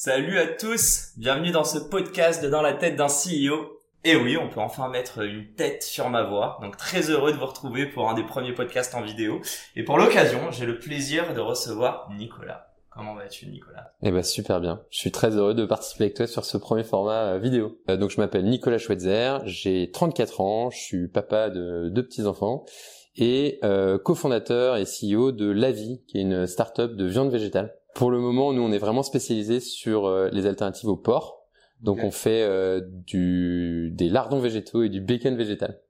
[0.00, 3.80] Salut à tous, bienvenue dans ce podcast Dans la tête d'un CEO.
[4.04, 6.60] Et oui, on peut enfin mettre une tête sur ma voix.
[6.62, 9.40] Donc très heureux de vous retrouver pour un des premiers podcasts en vidéo.
[9.74, 12.68] Et pour l'occasion, j'ai le plaisir de recevoir Nicolas.
[12.90, 13.92] Comment vas-tu Nicolas?
[14.04, 14.82] Eh ben super bien.
[14.90, 17.80] Je suis très heureux de participer avec toi sur ce premier format euh, vidéo.
[17.90, 22.64] Euh, donc je m'appelle Nicolas Schweitzer, j'ai 34 ans, je suis papa de deux petits-enfants
[23.16, 27.74] et euh, cofondateur et CEO de Lavi, qui est une start-up de viande végétale.
[27.94, 31.38] Pour le moment, nous on est vraiment spécialisé sur euh, les alternatives au porc.
[31.80, 35.80] Donc on fait euh, du des lardons végétaux et du bacon végétal.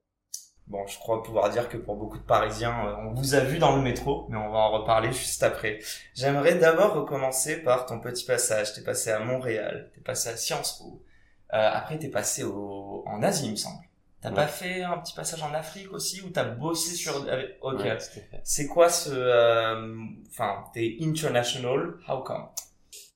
[0.67, 3.57] Bon, je crois pouvoir dire que pour beaucoup de Parisiens, euh, on vous a vu
[3.57, 5.79] dans le métro, mais on va en reparler juste après.
[6.13, 8.73] J'aimerais d'abord recommencer par ton petit passage.
[8.73, 11.01] T'es passé à Montréal, t'es passé à Sciences Po.
[11.53, 13.03] Euh, après, t'es passé au...
[13.07, 13.83] en Asie, il me semble.
[14.21, 14.35] T'as Ouais.
[14.35, 17.15] pas fait un petit passage en Afrique aussi, ou t'as bossé sur...
[17.29, 17.79] avec- Ok.
[17.79, 17.97] Ouais.
[18.43, 19.11] C'est quoi ce...
[19.13, 19.95] euh,
[20.31, 22.47] Enfin, t'es international, how come?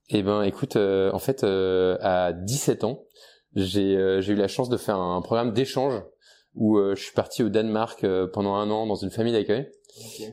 [0.10, 3.04] Eh ben écoute, euh, en fait euh, à 17 ans,
[3.56, 6.02] j'ai euh, j'ai eu la chance de faire un programme d'échange
[6.56, 9.70] où euh, je suis parti au Danemark euh, pendant un an dans une famille d'accueil.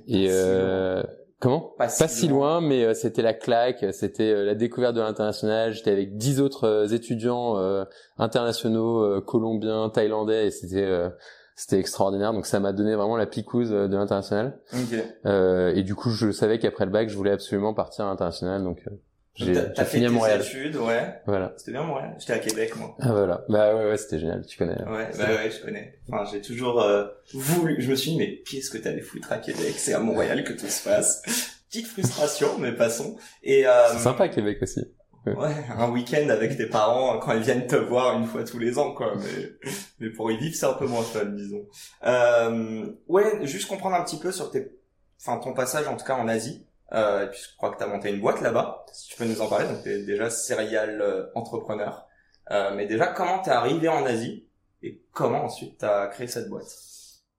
[0.08, 1.02] Et euh,
[1.40, 1.72] comment?
[1.78, 2.60] Pas si si loin.
[2.60, 5.72] mais euh, c'était la claque, c'était euh, la découverte de l'international.
[5.72, 7.84] J'étais avec dix autres euh, étudiants euh,
[8.18, 11.08] internationaux, euh, colombiens, thaïlandais, et c'était euh,
[11.56, 12.32] c'était extraordinaire.
[12.32, 14.60] Donc ça m'a donné vraiment la picouse euh, de l'international.
[14.72, 14.98] Ok.
[15.26, 18.62] Euh, et du coup, je savais qu'après le bac, je voulais absolument partir à l'international.
[18.62, 18.90] Donc euh,
[19.34, 20.40] j'ai fini à Montréal.
[20.40, 21.20] études, ouais.
[21.26, 21.54] Voilà.
[21.56, 22.14] C'était bien Montréal.
[22.18, 22.96] J'étais à Québec, moi.
[23.00, 23.44] Ah voilà.
[23.48, 24.44] Bah ouais, ouais c'était génial.
[24.44, 24.82] Tu connais.
[24.82, 25.98] Ouais, bah ouais, je connais.
[26.08, 27.80] Enfin, j'ai toujours euh, voulu.
[27.80, 29.74] Je me suis dit, mais qu'est-ce que t'allais foutre à Québec?
[29.76, 31.22] C'est à Montréal que tout se passe.
[31.70, 33.16] Petite frustration, mais passons.
[33.44, 34.80] Et euh, C'est sympa Québec aussi.
[35.26, 38.78] Ouais, un week-end avec tes parents quand ils viennent te voir une fois tous les
[38.78, 39.14] ans, quoi.
[39.16, 41.66] Mais, mais pour y vivre, c'est un peu moins fun, disons.
[42.04, 44.72] Euh, ouais, juste comprendre un petit peu sur tes,
[45.20, 46.66] enfin ton passage en tout cas en Asie.
[46.92, 48.84] Euh, et puis je crois que t'as monté une boîte là-bas.
[48.92, 52.06] Si tu peux nous en parler, donc t'es déjà serial euh, entrepreneur.
[52.50, 54.48] Euh, mais déjà, comment t'es arrivé en Asie
[54.82, 56.66] et comment ensuite t'as créé cette boîte?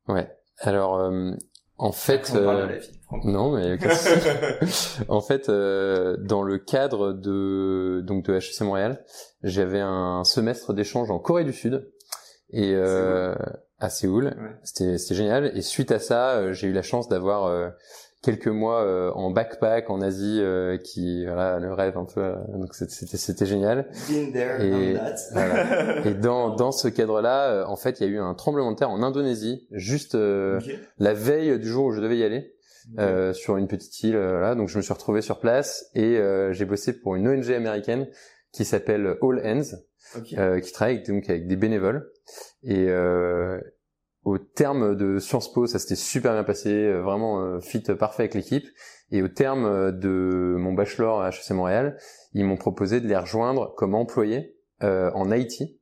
[0.07, 0.29] Ouais.
[0.59, 1.34] Alors euh,
[1.81, 2.31] en fait.
[2.35, 3.00] Euh, de la vie.
[3.25, 3.78] Non, mais
[5.09, 9.03] en fait, euh, dans le cadre de donc de HEC Montréal,
[9.44, 11.91] j'avais un semestre d'échange en Corée du Sud
[12.51, 13.35] et euh,
[13.79, 14.25] à Séoul.
[14.25, 14.56] Ouais.
[14.63, 15.51] C'était c'était génial.
[15.57, 17.69] Et suite à ça, j'ai eu la chance d'avoir euh,
[18.21, 22.21] quelques mois euh, en backpack en Asie, euh, qui voilà le rêve un peu.
[22.21, 23.89] euh, donc c'était c'était génial.
[24.09, 25.15] Been there, Et that.
[25.33, 26.05] voilà.
[26.07, 28.77] Et dans dans ce cadre-là, euh, en fait, il y a eu un tremblement de
[28.77, 30.69] terre en Indonésie, juste euh, Ok.
[30.99, 32.53] la veille du jour où je devais y aller
[32.99, 36.51] euh, sur une petite île là donc je me suis retrouvé sur place et euh,
[36.51, 38.07] j'ai bossé pour une ONG américaine
[38.51, 39.77] qui s'appelle All Hands
[40.17, 40.33] Ok.
[40.33, 42.11] euh, qui travaille donc avec des bénévoles
[42.63, 43.61] et euh,
[44.23, 48.23] au terme de Sciences Po ça s'était super bien passé euh, vraiment euh, fit parfait
[48.23, 48.65] avec l'équipe
[49.11, 51.97] et au terme euh, de mon bachelor à HEC Montréal
[52.33, 55.79] ils m'ont proposé de les rejoindre comme employé euh, en Haïti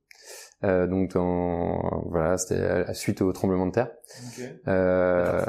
[0.64, 3.90] euh, donc dans, voilà c'était suite au tremblement de terre
[4.38, 4.44] Ok.
[4.68, 5.42] euh,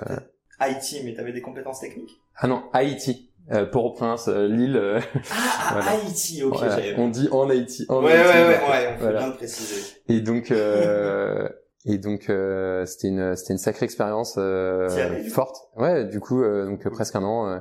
[0.60, 2.22] Haïti, mais t'avais des compétences techniques?
[2.36, 3.32] Ah non, Haïti.
[3.52, 4.78] Euh, Port-au-Prince, Lille.
[4.78, 5.00] euh,
[5.32, 5.90] Ah, Voilà.
[5.94, 6.78] Haïti, ok, voilà.
[7.00, 7.88] On dit en Haïti.
[7.90, 9.20] En Ouais, ouais, Haïti, ouais, ouais, on Voilà.
[9.22, 9.82] bien de préciser.
[10.08, 11.50] Et donc, euh,
[11.86, 14.88] et donc, euh, c'était une, c'était une sacrée expérience euh,
[15.30, 15.58] forte.
[15.76, 17.48] Ouais, du coup, euh, donc presque un an.
[17.48, 17.60] euh,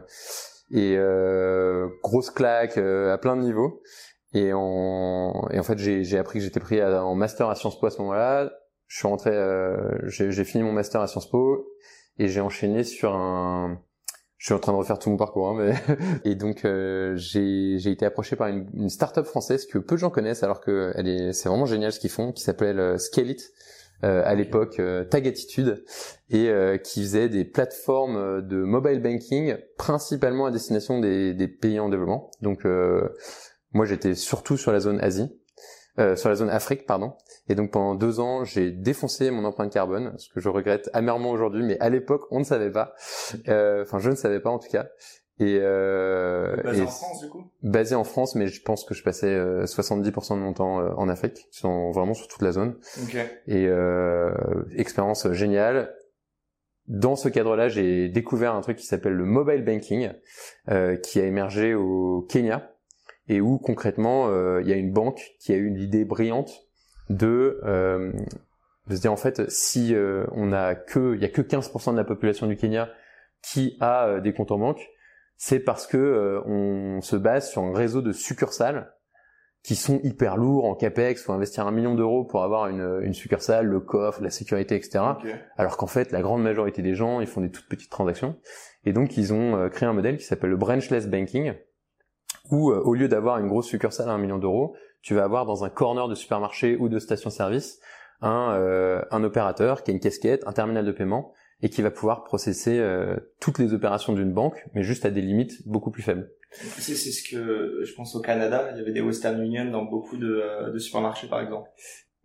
[0.72, 3.82] et euh, grosse claque euh, à plein de niveaux.
[4.34, 7.56] Et en, et en fait, j'ai, j'ai appris que j'étais pris à- en master à
[7.56, 8.52] Sciences Po à ce moment-là.
[8.86, 11.66] Je suis rentré, euh, j'ai, j'ai fini mon master à Sciences Po
[12.18, 13.80] et j'ai enchaîné sur un.
[14.36, 15.74] Je suis en train de refaire tout mon parcours, hein, mais
[16.30, 20.00] et donc euh, j'ai j'ai été approché par une, une start-up française que peu de
[20.00, 22.96] gens connaissent, alors que elle est c'est vraiment génial ce qu'ils font, qui s'appelle euh,
[22.98, 23.50] Scale-it,
[24.04, 25.84] euh, à l'époque euh, Tag Attitude,
[26.30, 31.48] et euh, qui faisait des plateformes euh, de mobile banking principalement à destination des, des
[31.48, 32.30] pays en développement.
[32.40, 33.08] Donc euh,
[33.72, 35.28] moi j'étais surtout sur la zone Asie,
[35.98, 37.14] euh, sur la zone Afrique pardon.
[37.48, 41.30] Et donc pendant deux ans j'ai défoncé mon empreinte carbone, ce que je regrette amèrement
[41.30, 42.94] aujourd'hui, mais à l'époque on ne savait pas.
[43.48, 44.86] Euh, Enfin je ne savais pas en tout cas.
[45.40, 47.44] Et, euh, Basé et en France, du coup?
[47.62, 50.90] basé en France, mais je pense que je passais euh, 70% de mon temps euh,
[50.96, 52.76] en Afrique, sur- vraiment sur toute la zone.
[53.02, 53.14] Ok.
[53.46, 54.32] Et euh,
[54.76, 55.94] expérience géniale.
[56.88, 60.10] Dans ce cadre-là, j'ai découvert un truc qui s'appelle le mobile banking,
[60.68, 62.70] euh, qui a émergé au Kenya
[63.28, 64.28] et où concrètement
[64.58, 66.64] il y a une banque qui a eu l'idée brillante
[67.10, 67.60] de
[68.88, 69.94] de se dire en fait si
[70.32, 72.88] on a que il y a que 15% de la population du Kenya
[73.40, 74.80] qui a des comptes en banque,
[75.42, 78.92] c'est parce que on se base sur un réseau de succursales
[79.62, 83.14] qui sont hyper lourds en capex, faut investir un million d'euros pour avoir une, une,
[83.14, 85.02] succursale, le coffre, la sécurité, etc.
[85.56, 88.36] Alors qu'en fait, la grande majorité des gens, ils font des toutes petites transactions.
[88.84, 91.54] Et donc, ils ont euh, créé un modèle qui s'appelle le branchless banking,
[92.50, 95.46] où euh, au lieu d'avoir une grosse succursale à un million d'euros, tu vas avoir
[95.46, 97.80] dans un corner de supermarché ou de station-service
[98.20, 101.90] un, euh, un opérateur qui a une casquette, un terminal de paiement, et qui va
[101.90, 102.82] pouvoir processer
[103.40, 106.30] toutes les opérations d'une banque, mais juste à des limites beaucoup plus faibles.
[106.50, 110.16] C'est ce que je pense au Canada, il y avait des Western Union dans beaucoup
[110.16, 111.70] de, euh, de supermarchés par exemple.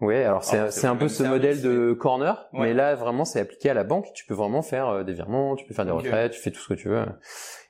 [0.01, 3.69] Oui, alors c'est c'est un peu ce modèle de corner, mais là vraiment c'est appliqué
[3.69, 4.07] à la banque.
[4.13, 6.59] Tu peux vraiment faire euh, des virements, tu peux faire des retraites, tu fais tout
[6.59, 7.05] ce que tu veux.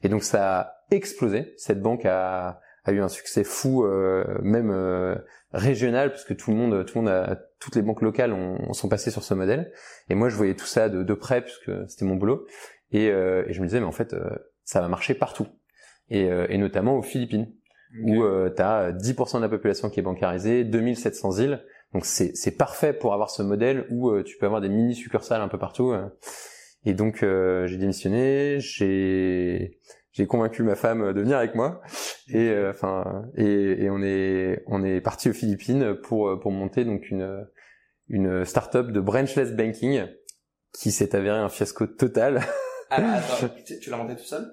[0.01, 1.53] Et donc ça a explosé.
[1.57, 5.15] Cette banque a, a eu un succès fou, euh, même euh,
[5.51, 8.71] régional, parce que tout le monde, tout le monde, a, toutes les banques locales ont,
[8.73, 9.71] sont passées sur ce modèle.
[10.09, 12.45] Et moi je voyais tout ça de, de près, puisque c'était mon boulot.
[12.91, 14.15] Et, et je me disais mais en fait
[14.63, 15.47] ça va marcher partout
[16.09, 17.51] et, euh, et notamment aux Philippines,
[18.03, 21.63] où euh, tu as 10% de la population qui est bancarisée, 2700 îles.
[21.93, 25.41] Donc c'est parfait pour avoir ce modèle où euh, tu peux avoir des mini succursales
[25.41, 25.93] un peu partout.
[26.83, 29.79] Et donc j'ai démissionné, j'ai
[30.11, 31.81] j'ai convaincu ma femme de venir avec moi
[32.29, 37.09] et enfin et, et, on est on est parti aux Philippines pour pour monter donc
[37.09, 37.47] une
[38.07, 40.05] une startup de branchless banking
[40.73, 42.41] qui s'est avéré un fiasco total.
[42.89, 43.49] Ah, attends,
[43.81, 44.45] tu l'as monté tout seul?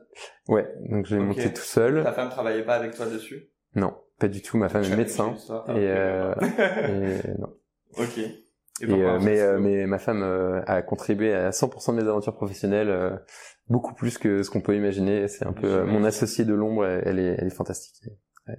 [0.48, 2.02] Ouais, donc je l'ai monté tout seul.
[2.02, 3.50] Ta femme travaillait pas avec toi dessus?
[3.74, 4.56] Non, pas du tout.
[4.56, 5.34] Ma femme est médecin.
[5.68, 6.34] Et, euh,
[6.88, 7.54] et, non.
[7.98, 8.18] Ok.
[8.80, 12.34] Et, euh, mais, euh, mais ma femme euh, a contribué à 100% de mes aventures
[12.34, 13.20] professionnelles,
[13.68, 15.28] beaucoup plus que ce qu'on peut imaginer.
[15.28, 16.86] C'est un peu mon associé de l'ombre.
[16.86, 18.02] Elle est, elle est fantastique.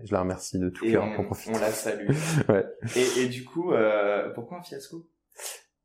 [0.04, 1.56] Je la remercie de tout cœur pour profiter.
[1.56, 2.10] On la salue.
[2.50, 2.66] ouais.
[2.96, 3.74] Et, et du coup,
[4.34, 5.08] pourquoi un fiasco?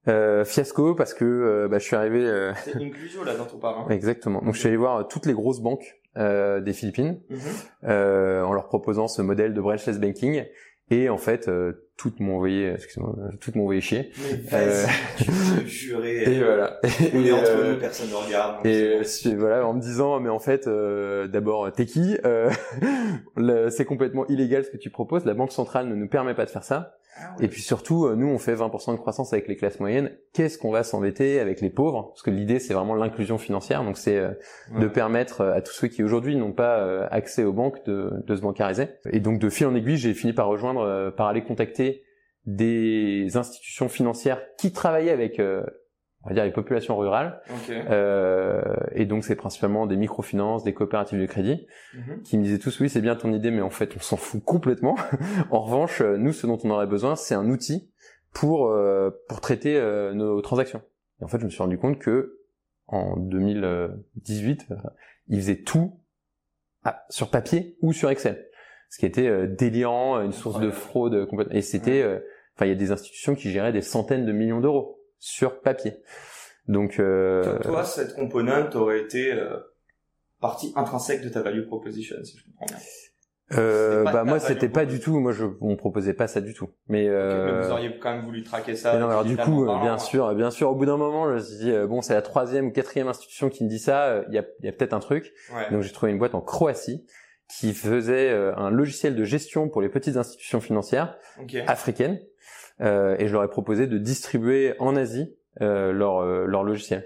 [0.06, 2.24] Euh, fiasco parce que euh, bah, je suis arrivé.
[2.24, 2.52] Euh...
[2.64, 3.80] C'est Inclusio là dont on parle.
[3.80, 3.86] Hein.
[3.90, 4.40] Exactement.
[4.40, 7.20] Donc je suis allé voir toutes les grosses banques euh, des Philippines
[7.84, 10.44] euh, en leur proposant ce modèle de branchless banking
[10.90, 11.50] et en fait
[11.98, 14.12] toutes m'ont envoyé, excusez-moi, toutes m'ont envoyé chier.
[14.50, 14.84] Mais
[15.18, 16.22] tu peux jurer.
[16.22, 16.78] Et voilà.
[17.12, 18.64] On est entre nous, personne ne regarde.
[18.64, 19.02] Et
[19.34, 22.16] voilà, en me disant, mais en fait, d'abord, t'es qui
[23.70, 25.24] C'est complètement illégal ce que tu proposes.
[25.24, 26.94] La banque centrale ne nous permet pas de faire ça.
[27.20, 30.12] Ah et puis surtout, euh, nous, on fait 20% de croissance avec les classes moyennes.
[30.32, 32.08] Qu'est-ce qu'on va s'embêter avec les pauvres?
[32.08, 33.84] Parce que l'idée, c'est vraiment l'inclusion financière.
[33.84, 34.30] Donc, c'est euh,
[34.78, 38.36] de permettre euh, à tous ceux qui aujourd'hui n'ont pas accès aux banques de, de,
[38.36, 38.88] se bancariser.
[39.10, 42.02] Et donc, de fil en aiguille, j'ai fini par rejoindre, par aller contacter
[42.46, 45.40] des institutions financières qui travaillaient avec
[46.24, 47.40] on va dire les populations rurales.
[47.70, 48.62] Euh,
[48.92, 52.22] et donc c'est principalement des microfinances, des coopératives de crédit, mhm.
[52.22, 54.42] qui me disaient tous oui c'est bien ton idée, mais en fait on s'en fout
[54.44, 54.96] complètement.
[55.50, 57.90] en revanche, euh, nous ce dont on aurait besoin, c'est un outil
[58.32, 60.82] pour euh, pour traiter euh, nos transactions.
[61.20, 62.38] Et en fait je me suis rendu compte que
[62.88, 64.66] en 2018,
[65.28, 66.00] ils faisaient tout
[67.10, 68.46] sur papier ou sur Excel,
[68.88, 71.48] ce qui était délirant, une source de fraude complète.
[71.50, 72.02] Et c'était,
[72.56, 75.94] enfin il y a des institutions qui géraient des centaines de millions d'euros sur papier.
[76.68, 77.58] Donc euh...
[77.60, 79.56] toi, cette composante aurait été euh,
[80.40, 82.76] partie intrinsèque de ta value proposition, si je comprends bien.
[83.54, 85.18] Euh, bah moi c'était pas du tout.
[85.20, 86.68] Moi je on proposait pas ça du tout.
[86.86, 87.62] Mais, euh...
[87.62, 90.68] vous auriez quand même voulu traquer ça non, alors du coup bien sûr bien sûr
[90.68, 93.08] au bout d'un moment je me suis dit euh, bon c'est la troisième ou quatrième
[93.08, 95.32] institution qui me dit ça il y a, y a peut-être un truc.
[95.70, 97.06] Donc j'ai trouvé une boîte en Croatie
[97.48, 101.16] qui faisait un logiciel de gestion pour les petites institutions financières
[101.66, 102.16] africaines.
[102.16, 102.37] euh,
[102.80, 107.04] et je leur ai proposé de distribuer en Asie euh, leur, euh, leur logiciel.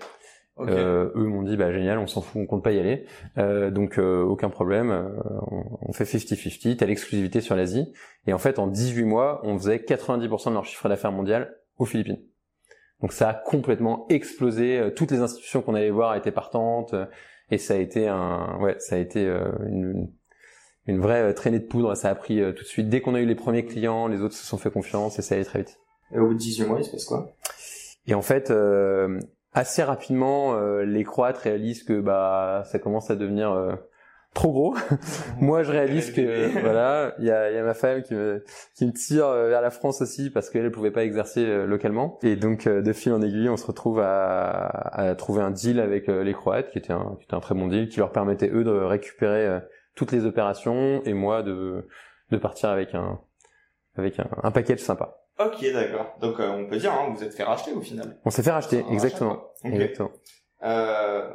[0.59, 3.07] Euh, eux m'ont dit bah génial, on s'en fout, on compte pas y aller,
[3.39, 4.91] euh, donc euh, aucun problème,
[5.51, 7.91] on, on, fait 50-50, t'as l'exclusivité sur l'Asie,
[8.27, 11.87] et en fait en 18 mois, on faisait 90% de leur chiffre d'affaires mondial aux
[11.87, 12.21] Philippines.
[13.01, 16.95] Donc ça a complètement explosé, toutes les institutions qu'on allait voir étaient partantes,
[17.51, 20.13] et ça a été un, ouais, ça a été une, une
[20.89, 21.95] vraie euh, traînée de poudre.
[21.97, 22.89] Ça a pris euh, tout de suite.
[22.89, 25.35] Dès qu'on a eu les premiers clients, les autres se sont fait confiance et ça
[25.35, 25.79] allait très vite.
[26.13, 27.33] Et au bout de 18 mois, il se passe quoi?
[28.07, 29.21] Et en fait, euh,
[29.55, 33.79] assez rapidement, les Croates réalisent que bah ça commence à devenir
[34.35, 34.77] trop gros.
[35.41, 38.43] Moi, je réalise que voilà, il y a, y a, ma femme qui me
[38.75, 42.19] qui me tire vers la France aussi parce qu'elle ne pouvait pas exercer localement.
[42.23, 46.09] Et donc, de fil en aiguille, on se retrouve à, à trouver un deal avec
[46.09, 48.65] les Croates, qui était un qui était un très bon deal, qui leur permettait eux
[48.65, 49.61] de récupérer
[49.95, 51.89] toutes les opérations et moi de,
[52.31, 53.21] de partir avec un,
[53.97, 55.19] avec un, un package sympa.
[55.39, 56.17] Ok, d'accord.
[56.21, 58.19] Donc euh, on peut dire, hein, vous êtes fait racheter au final.
[58.25, 59.43] On s'est fait racheter, exactement.
[59.65, 60.13] exactement.
[60.63, 61.31] Euh,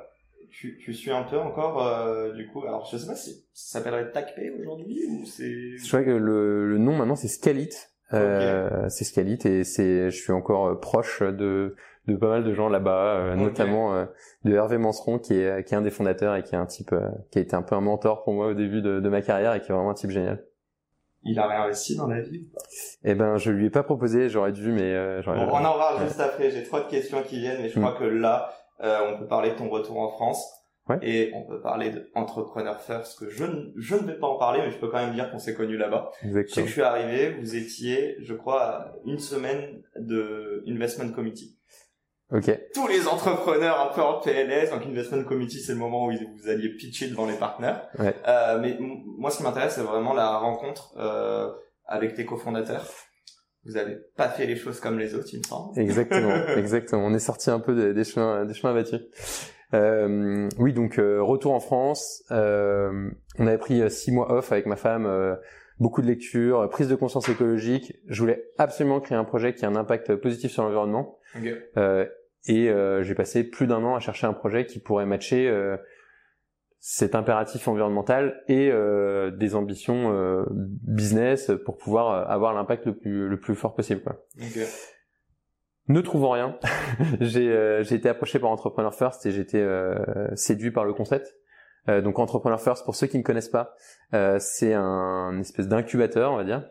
[0.51, 3.79] tu, tu suis un peu encore, euh, du coup, alors je sais pas si ça
[3.79, 5.77] s'appellerait TACPay aujourd'hui ou c'est...
[5.77, 7.69] Je crois que le, le nom maintenant c'est Scalit.
[8.13, 11.75] Euh, C'est Scalit et c'est, je suis encore euh, proche de,
[12.07, 14.05] de pas mal de gens là-bas, euh, notamment euh,
[14.45, 16.95] de Hervé Manseron qui est, qui est un des fondateurs et qui est un type
[17.31, 19.53] qui a été un peu un mentor pour moi au début de, de ma carrière
[19.53, 20.43] et qui est vraiment un type génial.
[21.23, 22.63] Il a réinvesti dans la vie ou pas?
[23.03, 25.39] Eh ben, je lui ai pas proposé, j'aurais dû, mais j'aurais.
[25.39, 26.49] on en parle juste après.
[26.49, 27.99] J'ai trop de questions qui viennent, mais je crois mm.
[27.99, 30.56] que là, on peut parler de ton retour en France.
[31.01, 34.71] Et on peut parler d'entrepreneur first, que je, je ne vais pas en parler, mais
[34.71, 36.11] je peux quand même dire qu'on s'est connus là-bas.
[36.23, 41.11] Je sais que je suis arrivé, vous étiez, je crois, à une semaine de Investment
[41.11, 41.57] Committee.
[42.31, 42.59] Ok.
[42.73, 46.49] Tous les entrepreneurs un peu en PLS, donc Investment Committee, c'est le moment où vous
[46.49, 47.87] alliez pitcher devant les partenaires.
[47.99, 48.13] Ouais.
[48.27, 51.49] Euh, mais moi, ce qui m'intéresse, c'est vraiment la rencontre euh,
[51.85, 52.85] avec tes cofondateurs.
[53.65, 55.79] Vous avez pas fait les choses comme les autres, il me semble.
[55.79, 57.05] Exactement, exactement.
[57.05, 59.01] On est sorti un peu des, des chemins, des chemins battus.
[59.73, 62.23] Euh, oui, donc euh, retour en France.
[62.31, 65.37] Euh, on avait pris six mois off avec ma femme,
[65.79, 67.93] beaucoup de lectures, prise de conscience écologique.
[68.07, 71.17] Je voulais absolument créer un projet qui a un impact positif sur l'environnement.
[72.47, 72.71] et
[73.01, 75.53] j'ai passé plus d'un an à chercher un projet qui pourrait matcher
[76.79, 78.71] cet impératif environnemental et
[79.33, 84.25] des ambitions business pour pouvoir avoir l'impact le plus le plus fort possible quoi.
[85.87, 86.57] Ne trouvant rien,
[87.21, 89.95] euh, j'ai été approché par Entrepreneur First et j'étais euh,
[90.35, 91.33] séduit par le concept.
[91.87, 93.73] Euh, donc Entrepreneur First, pour ceux qui ne connaissent pas,
[94.39, 96.69] c'est un espèce d'incubateur, on va dire,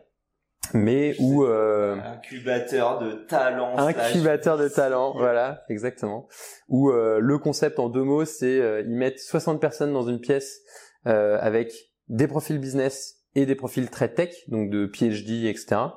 [0.73, 3.77] mais où incubateur de talent.
[3.77, 6.27] Incubateur de talent, voilà, exactement.
[6.67, 10.59] Où le concept en deux mots, c'est ils mettent 60 personnes dans une pièce
[11.05, 11.73] avec
[12.07, 15.89] des profils business et des profils très tech, donc de PhD, etc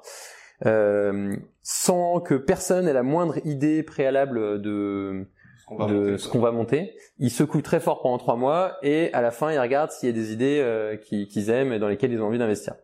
[0.66, 1.36] euh,
[1.72, 5.28] sans que personne ait la moindre idée préalable de
[5.88, 6.96] de ce qu'on va monter.
[7.18, 10.12] Ils secouent très fort pendant trois mois et à la fin ils regardent s'il y
[10.12, 12.74] a des idées euh, qu'ils aiment et dans lesquelles ils ont envie d'investir.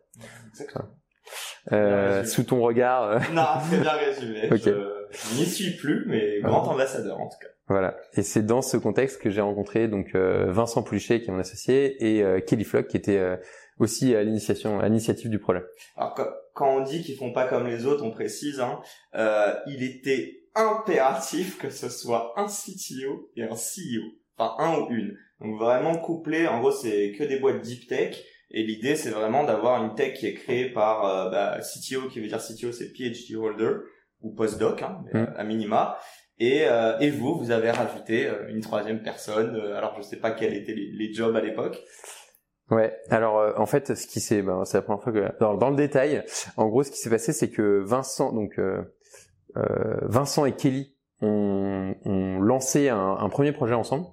[1.73, 3.03] Euh, sous ton regard.
[3.03, 3.19] Euh.
[3.33, 4.49] Non, c'est bien résumé.
[5.11, 7.49] Je, n'y suis plus, mais grand ambassadeur en tout cas.
[7.67, 7.97] Voilà.
[8.13, 11.97] Et c'est dans ce contexte que j'ai rencontré donc Vincent Poulichet qui est mon associé
[11.99, 13.37] et Kelly Flock qui était
[13.79, 15.63] aussi à l'initiation, à l'initiative du projet.
[15.95, 16.15] Alors
[16.53, 18.79] quand on dit qu'ils font pas comme les autres, on précise, hein,
[19.15, 24.03] euh, il était impératif que ce soit un CTO et un CEO,
[24.37, 25.15] enfin un ou une.
[25.39, 28.17] Donc vraiment couplé, en gros c'est que des boîtes deep tech.
[28.49, 32.21] Et l'idée, c'est vraiment d'avoir une tech qui est créée par euh, bah, CTO, qui
[32.21, 33.73] veut dire CTO, c'est PhD holder
[34.21, 35.25] ou postdoc, hein, mm.
[35.35, 35.97] à minima.
[36.39, 39.53] Et, euh, et vous, vous avez rajouté une troisième personne.
[39.75, 41.83] alors, je sais pas quels étaient les jobs à l'époque.
[42.69, 42.97] Ouais.
[43.09, 45.75] Alors euh, en fait, ce qui s'est, ben, c'est la première fois que dans, le
[45.75, 46.23] détail,
[46.57, 48.81] en gros, ce qui s'est passé, c'est que Vincent, donc euh,
[49.55, 54.05] euh, Vincent et Kelly ont, ont lancé un, un, premier projet ensemble.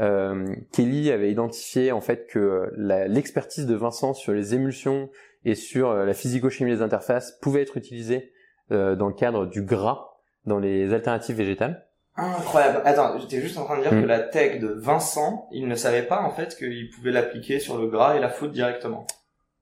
[0.00, 5.08] Euh, Kelly avait identifié en fait que l'expertise de Vincent sur les émulsions
[5.44, 8.32] et sur la physico-chimie des interfaces pouvait être utilisée
[8.70, 10.14] dans le cadre du gras
[10.46, 11.83] dans les alternatives végétales.
[12.16, 12.82] Incroyable.
[12.84, 16.02] Attends, j'étais juste en train de dire que la tech de Vincent, il ne savait
[16.02, 19.06] pas en fait qu'il pouvait l'appliquer sur le gras et la foot directement.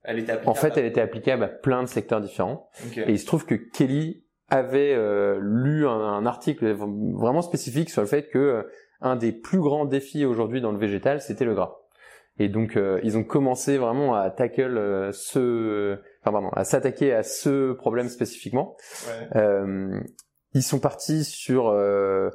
[0.04, 0.50] Elle était applicable.
[0.50, 2.68] En fait, elle était applicable à plein de secteurs différents.
[2.96, 8.08] Et il se trouve que Kelly avait euh, lu un, article vraiment spécifique sur le
[8.08, 8.62] fait que euh,
[9.00, 11.76] un des plus grands défis aujourd'hui dans le végétal, c'était le gras.
[12.38, 17.22] Et donc euh, ils ont commencé vraiment à tackle ce, enfin pardon, à s'attaquer à
[17.22, 18.76] ce problème spécifiquement.
[19.34, 19.42] Ouais
[20.54, 22.30] ils sont partis sur euh,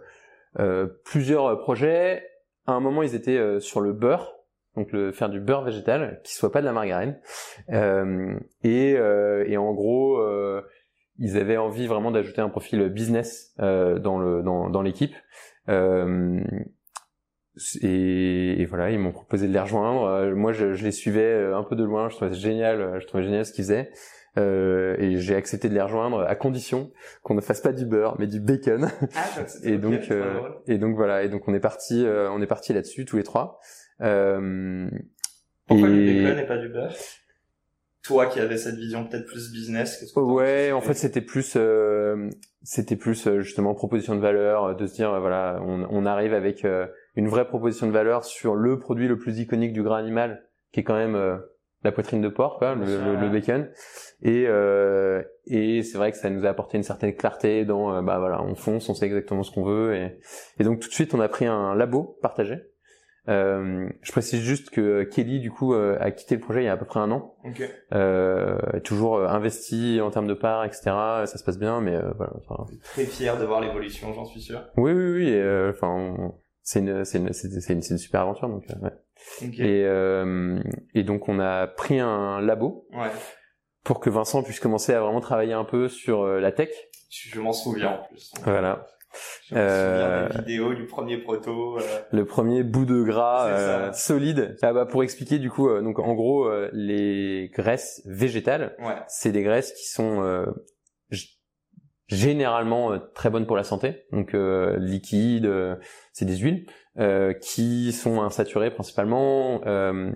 [0.60, 2.24] euh, plusieurs projets.
[2.66, 4.34] À un moment, ils étaient euh, sur le beurre,
[4.76, 7.20] donc le, faire du beurre végétal qui soit pas de la margarine.
[8.64, 10.22] Et, et, en gros,
[11.20, 15.16] ils avaient envie vraiment d'ajouter un profil business dans le dans, dans l'équipe.
[17.82, 20.36] Et, et, voilà, ils m'ont proposé de les rejoindre.
[20.36, 22.10] moi, je, je, les suivais un peu de loin.
[22.10, 23.00] Je trouvais génial.
[23.00, 23.92] Je trouvais génial ce qu'ils faisaient.
[24.38, 26.92] Euh, et j'ai accepté de les rejoindre à condition
[27.24, 28.90] qu'on ne fasse pas du beurre mais du bacon.
[29.16, 29.26] Ah,
[29.64, 32.74] et donc euh, et donc voilà et donc on est parti euh, on est parti
[32.74, 33.60] là-dessus tous les trois.
[34.02, 34.90] Euh,
[35.66, 36.94] Pourquoi du bacon et pas du beurre?
[38.04, 40.12] Toi qui avais cette vision peut-être plus business.
[40.14, 41.58] Que ouais, en fait c'était plus
[42.62, 46.66] c'était plus justement proposition de valeur de se dire voilà on, on arrive avec
[47.16, 50.82] une vraie proposition de valeur sur le produit le plus iconique du gras animal qui
[50.82, 51.42] est quand même
[51.84, 53.70] la poitrine de porc, quoi, le, bacon.
[54.22, 58.02] Et, euh, et c'est vrai que ça nous a apporté une certaine clarté dans, euh,
[58.02, 59.96] bah voilà, on fonce, on sait exactement ce qu'on veut.
[59.96, 60.20] Et,
[60.60, 62.62] et donc tout de suite, on a pris un labo partagé.
[63.30, 66.70] Euh, je précise juste que Kelly, du coup, euh, a quitté le projet il y
[66.70, 67.36] a à peu près un an.
[67.44, 67.68] Okay.
[67.94, 70.82] Euh, toujours investi en termes de parts, etc.
[71.26, 72.66] Ça se passe bien, mais voilà.
[72.84, 74.62] Très fier de voir l'évolution, j'en suis sûr.
[74.78, 75.70] Oui, oui, oui.
[75.70, 76.32] Enfin,
[76.68, 78.50] c'est une, c'est une, une, une super aventure.
[78.50, 78.92] Donc, euh, ouais.
[79.42, 80.60] Et, euh,
[80.94, 83.10] et donc on a pris un labo Ouais.
[83.84, 86.70] pour que Vincent puisse commencer à vraiment travailler un peu sur euh, la tech.
[87.10, 88.32] Je, je m'en souviens en plus.
[88.44, 88.86] Voilà.
[89.48, 91.78] Je me Euh, des vidéos du premier proto.
[91.80, 91.82] euh,
[92.12, 94.58] Le premier bout de gras euh, solide.
[94.62, 98.96] Ah bah pour expliquer du coup, euh, donc en gros euh, les graisses végétales, Ouais.
[99.08, 100.46] c'est des graisses qui sont euh,
[102.08, 105.76] généralement euh, très bonnes pour la santé, donc euh, liquides, euh,
[106.14, 106.66] c'est des huiles
[107.00, 109.62] euh, qui sont insaturées principalement.
[109.66, 110.12] euh,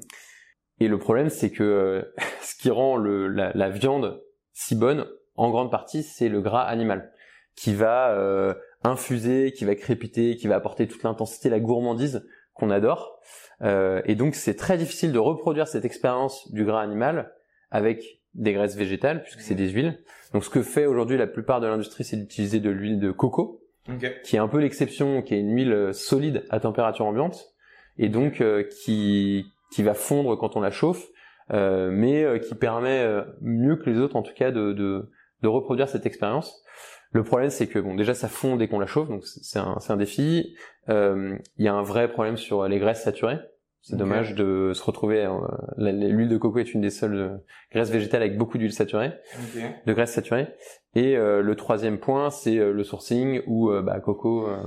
[0.80, 2.02] et le problème, c'est que euh,
[2.42, 5.06] ce qui rend le, la, la viande si bonne,
[5.36, 7.12] en grande partie, c'est le gras animal
[7.56, 8.16] qui va
[8.84, 13.20] infuser, qui va crépiter, qui va apporter toute l'intensité, la gourmandise qu'on adore.
[13.62, 17.34] Et donc, c'est très difficile de reproduire cette expérience du gras animal
[17.72, 20.00] avec des graisses végétales, puisque c'est des huiles.
[20.34, 23.62] Donc, ce que fait aujourd'hui la plupart de l'industrie, c'est d'utiliser de l'huile de coco,
[23.90, 24.22] Ok.
[24.24, 27.54] qui est un peu l'exception, qui est une huile euh, solide à température ambiante,
[27.98, 31.08] et donc euh, qui, qui va fondre quand on la chauffe,
[31.52, 35.10] euh, mais euh, qui permet euh, mieux que les autres, en tout cas, de, de,
[35.42, 36.64] de reproduire cette expérience.
[37.12, 39.78] Le problème, c'est que bon, déjà, ça fond dès qu'on la chauffe, donc c'est un,
[39.80, 40.56] c'est un défi.
[40.88, 43.40] Euh, Il y a un vrai problème sur les graisses saturées.
[43.84, 45.26] C'est dommage de se retrouver.
[45.26, 45.32] euh,
[45.78, 47.38] L'huile de coco est une des seules euh,
[47.72, 49.62] graisses végétales avec beaucoup d'huile saturée Ok.
[49.88, 50.48] de graisse saturée.
[50.96, 54.58] Et euh, le troisième point, c'est euh, le sourcing où euh, bah, coco, euh,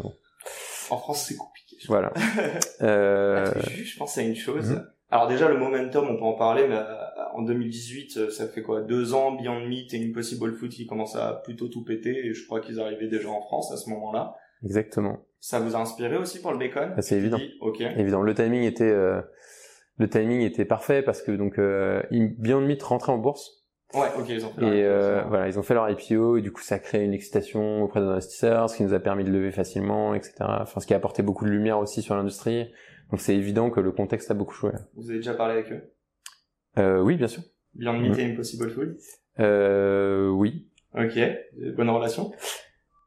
[0.91, 1.77] En France, c'est compliqué.
[1.81, 2.13] je voilà.
[2.83, 4.71] Euh, je pense à une chose.
[4.73, 4.87] Mhm.
[5.11, 6.85] Alors déjà, le momentum, on peut en parler, mais euh,
[7.35, 8.81] en 2018, euh, ça fait quoi?
[8.81, 12.45] Deux ans, Beyond Meat et Impossible Food qui commencent à plutôt tout péter, et je
[12.47, 14.35] crois qu'ils arrivaient déjà en France à ce moment-là.
[14.63, 15.27] Exactement.
[15.41, 17.37] Ça vous a inspiré aussi pour le bacon c'est évident.
[17.39, 17.81] dis, Ok.
[17.81, 19.21] Évidemment, le timing était euh,
[19.99, 23.63] le timing était parfait parce que donc euh, Beyond Meat rentrait en bourse
[23.95, 24.61] Ouais, ok, ils ont fait.
[24.63, 27.05] la et euh, voilà, ils ont fait leur IPO et du coup ça a créé
[27.05, 30.35] une excitation auprès des investisseurs, ce qui nous a permis de lever facilement, etc.
[30.41, 32.73] Enfin, ce qui a apporté beaucoup de lumière aussi sur l'industrie.
[33.11, 34.73] Donc c'est évident que le contexte a beaucoup joué.
[34.97, 35.93] Vous avez déjà parlé avec eux?
[36.79, 37.43] Euh, oui, bien sûr.
[37.75, 38.19] Beyond Meat Mhm.
[38.19, 38.97] et Impossible Food
[39.39, 41.19] Euh, oui, Ok.
[41.77, 42.33] Bonne relation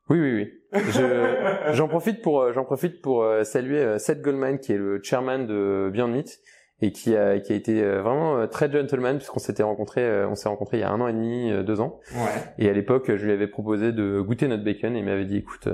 [0.09, 0.81] oui, oui, oui.
[0.91, 4.77] Je- J'en profite pour euh, j'en profite pour euh, saluer euh, Seth Goldman qui est
[4.77, 6.39] le chairman de Beyond Meat
[6.81, 10.77] et qui a qui a été vraiment très gentleman puisqu'on s'était rencontré on s'est rencontré
[10.77, 11.99] il y a un an et demi deux ans.
[12.13, 12.41] Ouais.
[12.59, 15.37] et à l'époque je lui avais proposé de goûter notre bacon et il m'avait dit
[15.37, 15.69] écoute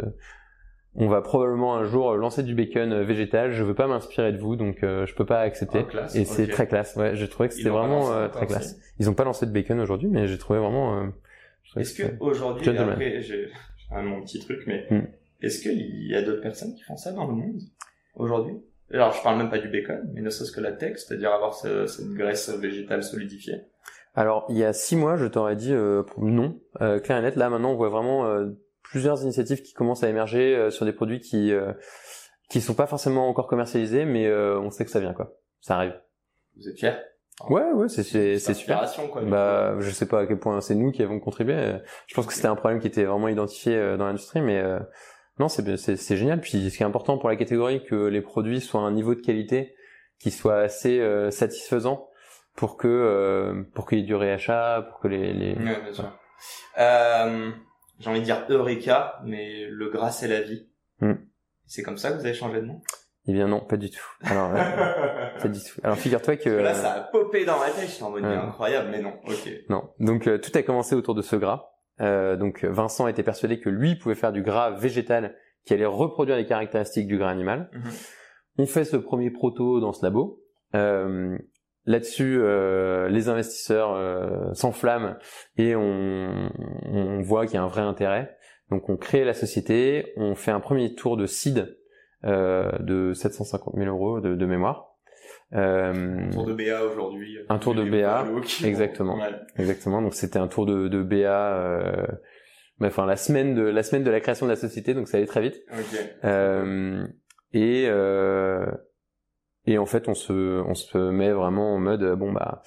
[0.95, 3.51] on va probablement un jour lancer du bacon végétal.
[3.51, 5.79] Je veux pas m'inspirer de vous donc euh, je peux pas accepter.
[5.81, 6.95] Oh, classe, et c'est très classe.
[6.95, 8.77] Ouais j'ai trouvé que c'était vraiment euh, très classe.
[8.99, 11.05] Ils ont pas lancé de bacon aujourd'hui mais j'ai trouvé vraiment euh,
[11.77, 13.21] Est-ce que c'était- aujourd'hui, après,
[14.01, 15.05] j'ai mon petit truc, mais Hmm.
[15.41, 17.61] est-ce qu'il y a d'autres personnes qui font ça dans le monde
[18.15, 18.55] aujourd'hui?
[18.91, 21.53] Alors, je parle même pas du bacon, mais ne serait-ce que la tech, c'est-à-dire avoir
[21.55, 23.61] ce- cette graisse végétale solidifiée.
[24.15, 27.35] Alors, il y a six mois, je t'aurais dit euh, non, euh, clair et net.
[27.35, 28.49] Là, maintenant, on voit vraiment euh,
[28.83, 31.51] plusieurs initiatives qui commencent à émerger euh, sur des produits qui
[32.49, 35.35] qui sont pas forcément encore commercialisés, mais on sait que ça vient quoi.
[35.61, 35.99] Ça arrive.
[36.55, 36.93] Vous êtes fiers?
[37.49, 38.85] Ouais, ouais, c'est c'est c'est super.
[39.11, 39.21] quoi.
[39.23, 41.77] Bah, je sais pas à quel point c'est nous qui avons contribué.
[42.07, 44.79] Je pense que c'était un problème qui était vraiment identifié euh, dans l'industrie, mais euh,
[45.39, 46.39] non, c'est c'est c'est génial.
[46.41, 49.15] Puis, ce qui est important pour la catégorie, que les produits soient à un niveau
[49.15, 49.75] de qualité
[50.19, 52.07] qui soit assez euh, satisfaisant
[52.55, 55.55] pour que euh, pour qu'il y ait du réachat, pour que les, les...
[55.55, 56.17] Ouais, bien sûr.
[56.77, 57.51] Euh,
[57.99, 60.69] j'ai envie de dire Eureka, mais le gras c'est la vie.
[61.01, 61.15] Hmm.
[61.65, 62.81] C'est comme ça que vous avez changé de nom?
[63.27, 64.03] Eh bien non, pas du tout.
[64.23, 64.57] Alors, euh,
[65.41, 65.79] pas du tout.
[65.83, 68.35] Alors figure-toi que là, ça a popé dans ma tête, je suis en mode, Ouais.
[68.35, 69.49] incroyable, mais non, ok.
[69.69, 69.89] non.
[69.99, 71.69] Donc euh, tout a commencé autour de ce gras.
[72.01, 76.35] Euh, donc Vincent était persuadé que lui pouvait faire du gras végétal qui allait reproduire
[76.37, 77.69] les caractéristiques du gras animal.
[77.73, 77.91] Mhm.
[78.59, 80.41] On fait ce premier proto dans ce labo.
[80.75, 81.37] Euh,
[81.85, 85.15] Là-dessus, euh, les investisseurs euh, s'enflamment
[85.57, 86.49] et on,
[86.85, 88.37] on voit qu'il y a un vrai intérêt.
[88.69, 91.77] Donc on crée la société, on fait un premier tour de seed
[92.23, 94.93] de 750 000 euros de, de mémoire.
[95.55, 97.37] Euh, Tour de BA aujourd'hui.
[97.49, 98.25] Un tour de BA,
[98.65, 99.19] exactement.
[99.57, 100.01] Exactement.
[100.01, 102.07] Donc c'était un tour de, de BA, euh,
[102.79, 105.17] mais enfin la semaine de la semaine de la création de la société, donc ça
[105.17, 105.61] allait très vite.
[105.71, 105.99] Ok.
[106.23, 107.05] Euh,
[107.53, 108.65] et euh,
[109.67, 112.63] et en fait on se on se met vraiment en mode euh, bon bah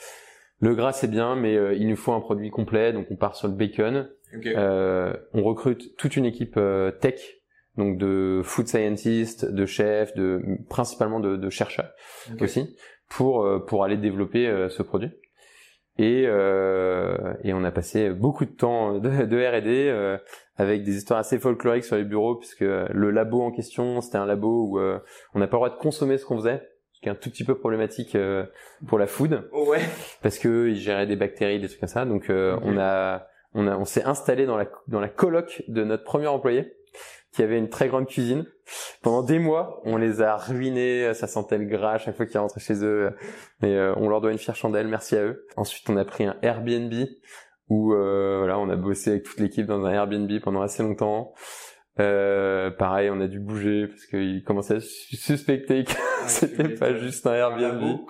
[0.61, 3.35] le gras c'est bien, mais euh, il nous faut un produit complet, donc on part
[3.35, 4.09] sur le bacon.
[4.37, 4.47] Ok.
[4.47, 7.36] Euh, on recrute toute une équipe euh, tech,
[7.77, 11.91] donc de food scientists, de chefs, de principalement de, de chercheurs
[12.41, 12.77] aussi
[13.09, 15.11] pour euh, pour aller développer euh, ce produit.
[15.99, 20.19] Et euh, et on a passé beaucoup de temps de, de R&D euh,
[20.57, 24.27] avec des histoires assez folkloriques sur les bureaux puisque le labo en question c'était un
[24.27, 24.99] labo où euh,
[25.35, 27.31] on n'a pas le droit de consommer ce qu'on faisait, ce qui est un tout
[27.31, 28.17] petit peu problématique
[28.87, 29.81] pour la food Oh ouais.
[30.23, 32.05] parce que ils géraient des bactéries, des trucs comme ça.
[32.05, 35.83] Donc euh, on a on a on s'est installé dans la dans la coloc de
[35.83, 36.76] notre premier employé
[37.37, 38.47] qui avait une très grande cuisine.
[39.03, 42.61] Pendant des mois, on les a ruinés, ça sentait le gras chaque fois qu'ils rentraient
[42.61, 43.15] chez eux,
[43.61, 45.47] mais on leur doit une fière chandelle, merci à eux.
[45.57, 46.93] Ensuite, on a pris un Airbnb
[47.69, 51.35] où voilà, on a bossé avec toute l'équipe dans un Airbnb pendant assez longtemps.
[51.99, 55.93] Euh, pareil, on a dû bouger parce qu'ils commençaient à suspecter que
[56.27, 58.01] c'était pas juste un Airbnb.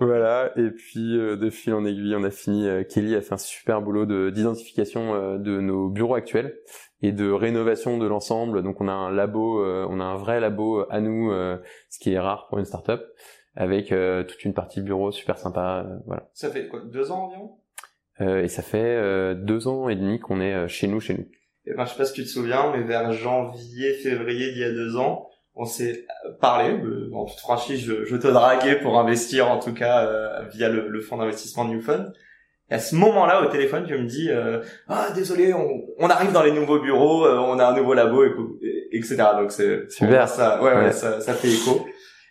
[0.00, 0.52] voilà.
[0.56, 2.68] Et puis euh, de fil en aiguille, on a fini.
[2.68, 6.58] Euh, Kelly a fait un super boulot de d'identification euh, de nos bureaux actuels
[7.00, 8.62] et de rénovation de l'ensemble.
[8.62, 11.32] Donc on a un labo, on a un vrai labo à nous,
[11.88, 13.00] ce qui est rare pour une startup,
[13.56, 15.86] avec toute une partie bureau super sympa.
[16.04, 16.28] voilà.
[16.34, 17.56] Ça fait quoi Deux ans environ?
[18.20, 21.24] Et ça fait deux ans et demi qu'on est chez nous, chez nous
[21.70, 24.64] et ben, je sais pas si tu te souviens, mais vers janvier, février d'il y
[24.64, 26.04] a deux ans, on s'est
[26.40, 30.42] parlé, euh, en toute franchise, je, je, te draguais pour investir en tout cas euh,
[30.52, 32.12] via le, le fonds d'investissement New Fund.
[32.70, 36.32] Et à ce moment-là, au téléphone, tu me dis euh, ah désolé, on, on, arrive
[36.32, 38.30] dans les nouveaux bureaux, on a un nouveau labo, et,
[38.92, 39.16] etc.
[39.36, 40.28] Donc c'est super.
[40.28, 40.92] Ça, ouais, ouais.
[40.92, 41.84] ça, ça, fait écho.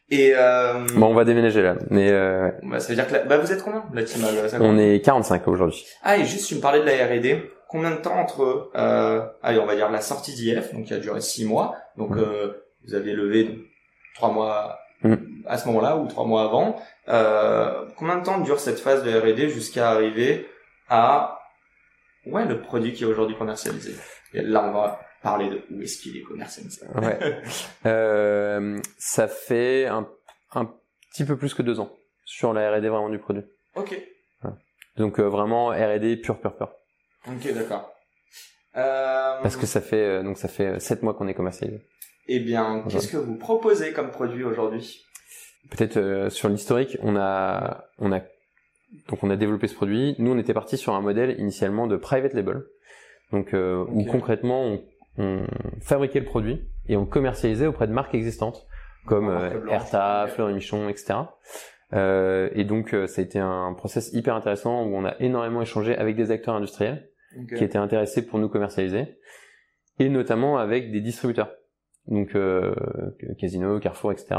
[0.10, 0.86] Et euh...
[0.95, 2.49] bon, on va déménager là, mais euh...
[2.63, 4.25] bah, ça veut dire que bah, vous êtes combien la team
[4.60, 5.86] On est 45 aujourd'hui.
[6.04, 9.60] Ah et juste tu me parlais de la R&D combien de temps entre, euh, allez,
[9.60, 12.95] on va dire la sortie d'IF, donc qui a duré six mois, donc euh, vous
[12.95, 13.69] avez levé
[14.15, 15.15] trois mois mm.
[15.45, 16.82] à ce moment-là ou trois mois avant.
[17.08, 20.47] Euh, combien de temps dure cette phase de R&D jusqu'à arriver
[20.89, 21.39] à
[22.25, 23.93] ouais le produit qui est aujourd'hui commercialisé?
[24.34, 26.86] Et là, on va parler de où est-ce qu'il est commercialisé.
[26.95, 27.41] Ouais.
[27.86, 30.10] euh, ça fait un,
[30.53, 30.73] un
[31.12, 31.91] petit peu plus que deux ans
[32.25, 33.43] sur la R&D vraiment du produit.
[33.75, 33.95] Ok.
[34.97, 36.69] Donc euh, vraiment R&D pur pur pur.
[37.27, 37.93] Ok, d'accord.
[38.77, 39.41] Euh...
[39.41, 41.82] Parce que ça fait euh, donc ça fait euh, sept mois qu'on est commercialisé.
[42.27, 45.03] Eh bien, qu'est-ce que vous proposez comme produit aujourd'hui?
[45.71, 48.19] Peut-être euh, sur l'historique, on a on a
[49.08, 50.15] donc on a développé ce produit.
[50.19, 52.63] Nous, on était parti sur un modèle initialement de private label,
[53.32, 54.84] donc où concrètement on,
[55.17, 55.47] on,
[55.82, 58.65] fabriquait le produit et on commercialisait auprès de marques existantes
[59.05, 59.29] comme
[59.69, 61.19] Erta, Fleur et Michon, etc.
[61.93, 65.95] Euh, et donc ça a été un process hyper intéressant où on a énormément échangé
[65.97, 67.10] avec des acteurs industriels
[67.56, 69.19] qui étaient intéressés pour nous commercialiser,
[69.99, 71.52] et notamment avec des distributeurs,
[72.08, 72.73] donc euh,
[73.38, 74.36] Casino, Carrefour, etc.,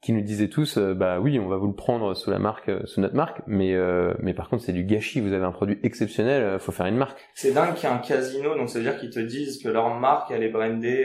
[0.00, 2.70] qui nous disaient tous, euh, bah oui, on va vous le prendre sous la marque,
[2.70, 5.20] euh, sous notre marque, mais euh, mais par contre c'est du gâchis.
[5.20, 7.20] Vous avez un produit exceptionnel, faut faire une marque.
[7.34, 9.68] C'est dingue qu'il y ait un Casino, donc ça veut dire qu'ils te disent que
[9.68, 11.04] leur marque elle est brandée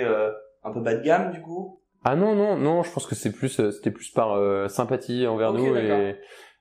[0.64, 1.82] un peu bas de gamme du coup?
[2.06, 5.76] Ah non non non, je pense que c'est plus c'était plus par sympathie envers nous
[5.76, 6.16] et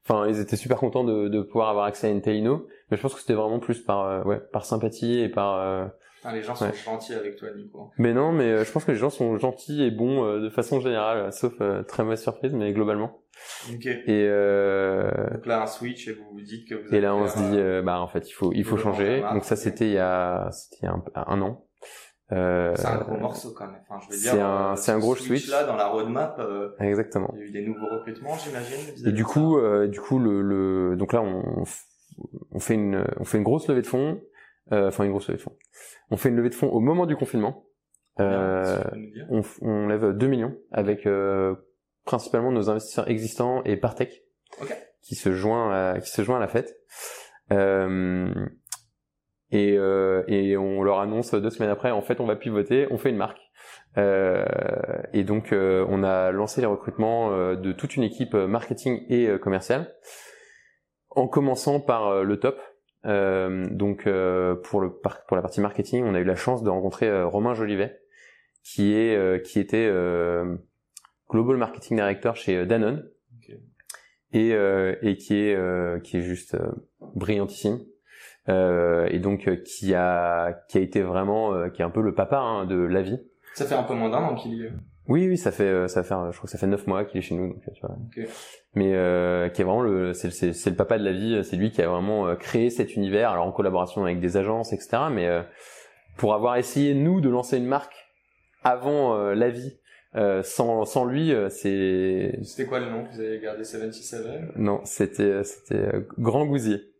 [0.07, 3.15] enfin ils étaient super contents de, de pouvoir avoir accès à Intelino mais je pense
[3.15, 5.87] que c'était vraiment plus par euh, ouais par sympathie et par euh,
[6.33, 8.99] les gens sont gentils avec toi Nico mais non mais euh, je pense que les
[8.99, 11.55] gens sont gentils et bons de façon générale sauf
[11.89, 13.21] très mauvaise surprise mais globalement.
[13.73, 13.87] Ok.
[13.87, 17.37] Et donc là un switch et vous vous dites que vous et là on se
[17.39, 19.23] dit bah en fait il faut il faut changer.
[19.33, 21.65] donc ça c'était il y a c'était un, un an
[22.33, 23.81] euh, c'est un gros morceau quand même.
[23.89, 25.49] Enfin, je veux dire, c'est un, c'est un gros switch.
[25.51, 27.31] Là, dans la roadmap, euh, exactement.
[27.35, 29.07] Il y a eu des nouveaux recrutements, j'imagine.
[29.07, 31.65] Et du coup, euh, du coup, le, le, donc là, on,
[32.51, 34.21] on fait une, on fait une grosse levée de fonds,
[34.73, 35.57] euh, enfin une grosse levée de fonds.
[36.11, 37.67] On fait une levée de fonds au moment du confinement.
[38.21, 38.83] Euh,
[39.29, 41.55] on, on, lève 2 millions avec euh,
[42.05, 44.23] principalement nos investisseurs existants et Partech
[44.63, 44.75] okay.
[45.03, 46.77] qui se joint à, qui se joint à la fête.
[47.51, 48.33] Euh,
[49.55, 52.99] et, euh, et on leur annonce deux semaines après, en fait, on va pivoter, on
[52.99, 53.41] fait une marque.
[53.97, 54.45] Euh,
[55.13, 59.39] et donc, euh, on a lancé les recrutements euh, de toute une équipe marketing et
[59.39, 59.95] commerciale
[61.15, 62.61] en commençant par euh, le top.
[63.07, 66.71] Euh, donc euh, pour le pour la partie marketing, on a eu la chance de
[66.71, 68.01] rencontrer Romain Jolivet,
[68.63, 69.91] qui est qui était
[71.29, 73.07] global marketing director chez Danone
[74.33, 76.57] et et qui est qui est juste
[77.15, 77.81] brillantissime.
[78.49, 82.67] Et donc qui a qui a été vraiment qui est un peu le papa hein,
[82.67, 83.21] de la vie.
[83.55, 84.73] Ça fait un peu moins d'un an qu'il y est.
[85.07, 87.19] Oui, oui, ça fait, euh, ça fait, je crois que ça fait neuf mois qu'il
[87.19, 87.97] est chez nous, donc tu vois.
[88.75, 91.45] Mais euh, qui est vraiment le, c'est, c'est, c'est le papa de la vie.
[91.45, 94.73] C'est lui qui a vraiment euh, créé cet univers, alors en collaboration avec des agences,
[94.73, 95.05] etc.
[95.13, 95.43] Mais euh,
[96.17, 97.95] pour avoir essayé nous de lancer une marque
[98.63, 99.79] avant la vie,
[100.43, 102.39] sans, sans lui, c'est.
[102.43, 103.63] C'était quoi le nom que vous avez gardé?
[103.63, 106.94] 77 Non, c'était, c'était Grand Gousier.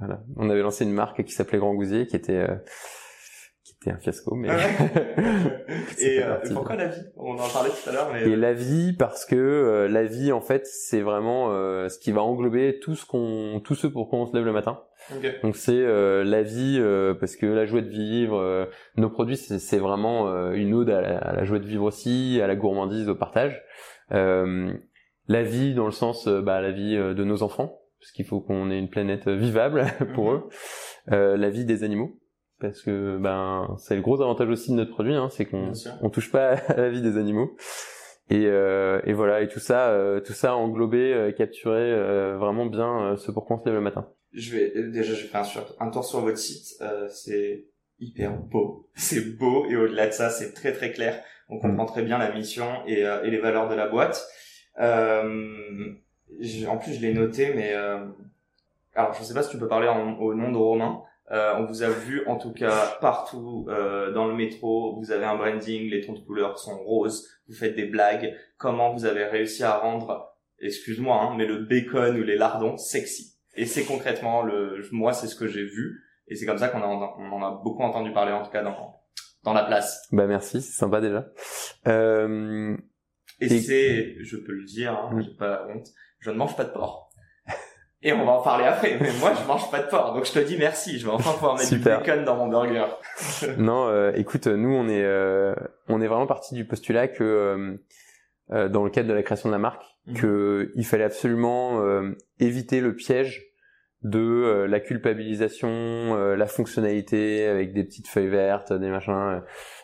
[0.00, 2.46] Voilà, on avait lancé une marque qui s'appelait Grand Gousier, qui était
[3.80, 4.48] c'était un fiasco, mais.
[5.98, 7.02] et, euh, pourquoi la vie?
[7.16, 8.28] On en parlait tout à l'heure, mais.
[8.28, 12.12] Et la vie parce que euh, la vie, en fait, c'est vraiment euh, ce qui
[12.12, 14.82] va englober tout ce qu'on, tout ce pour quoi on se lève le matin.
[15.16, 15.32] Okay.
[15.42, 16.78] Donc c'est la vie
[17.18, 21.32] parce que la joie de vivre, nos produits, c'est vraiment une ode à la, à
[21.32, 23.64] la, joie de vivre aussi, à la gourmandise, au partage.
[24.10, 28.70] la vie dans le sens, bah, la vie de nos enfants, parce qu'il faut qu'on
[28.70, 29.84] ait une planète vivable
[30.14, 30.42] pour mhm.
[31.12, 31.36] eux.
[31.36, 32.18] la vie des animaux
[32.60, 36.10] parce que ben c'est le gros avantage aussi de notre produit, hein, c'est qu'on on
[36.10, 37.56] touche pas à la vie des animaux.
[38.28, 42.66] Et, euh, et voilà, et tout ça, euh, tout ça englobé, euh, capturé euh, vraiment
[42.66, 44.08] bien euh, ce pourquoi on se lève le matin.
[44.32, 45.44] Je vais euh, déjà je vais faire
[45.80, 46.80] un, tour sur votre site.
[46.80, 47.66] Euh, c'est
[47.98, 48.88] hyper beau.
[48.94, 51.22] C'est beau et au-delà de ça, c'est très très clair.
[51.48, 54.24] On comprend très bien la mission et, euh, et les valeurs de la boîte.
[54.80, 55.94] Euh,
[56.68, 58.06] en plus, je l'ai noté, mais euh,
[58.94, 61.02] alors je sais pas si tu peux parler en- au nom de Romain.
[61.32, 64.96] Euh, on vous a vu en tout cas partout euh, dans le métro.
[64.98, 67.28] Vous avez un branding, les tons de couleurs sont roses.
[67.48, 68.34] Vous faites des blagues.
[68.58, 73.36] Comment vous avez réussi à rendre, excuse-moi, hein, mais le bacon ou les lardons sexy?
[73.54, 76.80] Et c'est concrètement le, moi c'est ce que j'ai vu et c'est comme ça qu'on
[76.82, 78.96] on en a beaucoup entendu parler en tout cas dans
[79.44, 80.08] dans la place.
[80.12, 81.26] Bah merci, c'est sympa déjà.
[81.86, 82.76] Euh,
[83.40, 85.22] Et, Et- c'est, je peux le dire, hein, Mm.
[85.22, 85.88] j'ai pas honte,
[86.20, 87.10] je ne mange pas de porc.
[88.02, 90.32] Et on va en parler après, mais moi je mange pas de porc, donc je
[90.32, 92.00] te dis merci, je vais enfin pouvoir mettre Super.
[92.00, 92.86] du bacon dans mon burger.
[93.58, 95.54] non, euh, écoute, nous on est euh,
[95.88, 97.76] on est vraiment parti du postulat que euh,
[98.52, 100.14] euh, dans le cadre de la création de la marque, Mhm.
[100.16, 103.44] que il fallait absolument euh, éviter le piège
[104.02, 109.12] de euh, la culpabilisation, euh, la fonctionnalité avec des petites feuilles vertes, des machins.
[109.12, 109.40] euh.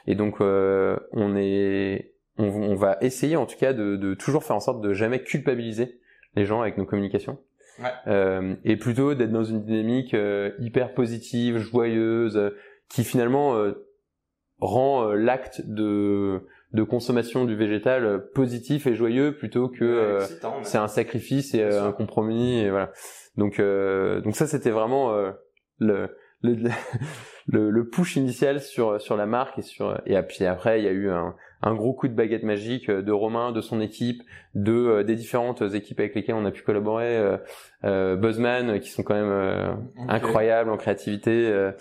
[0.07, 4.43] et donc euh, on est on, on va essayer en tout cas de, de toujours
[4.43, 6.01] faire en sorte de jamais culpabiliser
[6.37, 7.39] les gens avec nos communications.
[7.79, 7.91] Ouais.
[8.07, 12.51] Euh, et plutôt d'être dans une dynamique euh, hyper positive, joyeuse, euh,
[12.89, 13.87] qui finalement euh,
[14.61, 20.21] rend euh, l'acte de de consommation du végétal positif et joyeux plutôt que euh,
[20.63, 22.93] c'est un sacrifice et un compromis et voilà.
[23.37, 25.31] Donc euh, donc ça c'était vraiment euh,
[25.79, 26.57] le, le
[27.47, 30.89] le le push initial sur sur la marque et sur et puis après il y
[30.89, 34.23] a eu un un gros coup de baguette magique euh, de Romain, de son équipe,
[34.55, 37.37] de euh, des différentes équipes avec lesquelles on a pu collaborer, euh,
[37.85, 39.73] euh, Buzzman qui sont quand même euh,
[40.09, 41.49] incroyables en créativité.
[41.49, 41.73] Euh,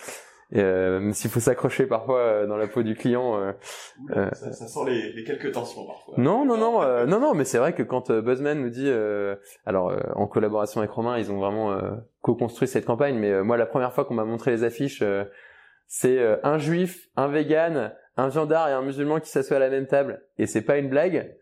[0.55, 4.79] euh, même s'il faut s'accrocher parfois dans la peau du client, Oula, ça, ça sent
[4.85, 6.13] les, les quelques tensions parfois.
[6.17, 9.35] non, non, non, euh, non, non, mais c'est vrai que quand Buzzman nous dit, euh,
[9.65, 13.43] alors euh, en collaboration avec Romain, ils ont vraiment euh, co-construit cette campagne, mais euh,
[13.43, 15.25] moi la première fois qu'on m'a montré les affiches, euh,
[15.87, 19.69] c'est euh, un juif, un vegan, un viandard et un musulman qui s'assoient à la
[19.69, 21.35] même table, et c'est pas une blague.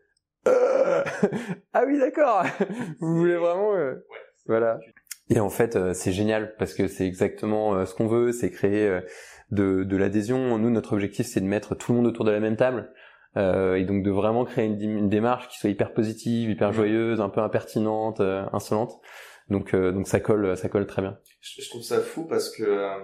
[0.48, 1.04] Euh,
[1.74, 2.44] ah oui, d'accord.
[3.00, 4.80] Vous voulez vraiment, euh, Ouais, voilà.
[5.30, 8.52] Et en fait, euh, c'est génial parce que c'est exactement euh, ce qu'on veut, c'est
[8.52, 9.02] créer euh,
[9.52, 10.58] de, de l'adhésion.
[10.58, 12.92] Nous, notre objectif, c'est de mettre tout le monde autour de la même table.
[13.36, 17.30] Euh, et donc de vraiment créer une, démarche qui soit hyper positive, hyper joyeuse, un
[17.30, 19.00] peu impertinente, euh, insolente.
[19.50, 21.18] Donc euh, donc ça colle ça colle très bien.
[21.42, 22.96] Je, je trouve ça fou parce que euh,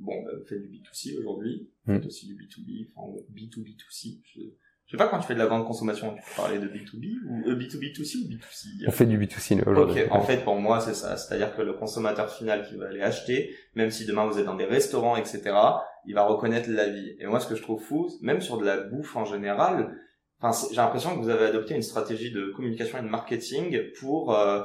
[0.00, 1.96] bon, bah, vous faites du B2C aujourd'hui, vous Mm.
[1.96, 4.20] faites aussi du B2B, enfin bon, B2B2C.
[4.24, 4.40] Je,
[4.86, 7.14] je sais pas quand tu fais de la grande consommation, tu peux parler de B2B
[7.28, 8.84] ou euh, B2B2C ou B2C.
[8.88, 10.02] On fait du B2C nous, aujourd'hui.
[10.02, 13.00] Ok, en fait pour moi c'est ça, c'est-à-dire que le consommateur final qui va aller
[13.02, 15.42] acheter, même si demain vous êtes dans des restaurants, etc.,
[16.06, 17.14] il va reconnaître la vie.
[17.20, 19.96] Et moi ce que je trouve fou, même sur de la bouffe en général,
[20.70, 24.64] j'ai l'impression que vous avez adopté une stratégie de communication et de marketing pour, euh,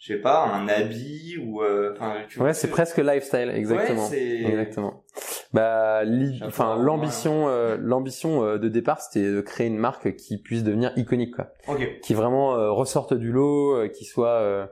[0.00, 4.08] je sais pas, un habit ou, euh, enfin, tu vois, Ouais, c'est presque lifestyle, exactement.
[4.08, 5.04] Ouais, Exactement.
[5.52, 6.02] Bah,
[6.42, 6.82] enfin, ouais.
[6.84, 11.34] l'ambition, euh, l'ambition euh, de départ, c'était de créer une marque qui puisse devenir iconique,
[11.36, 11.52] quoi.
[11.68, 12.00] Ok.
[12.00, 14.66] qui vraiment euh, ressorte du lot, euh, qui soit euh,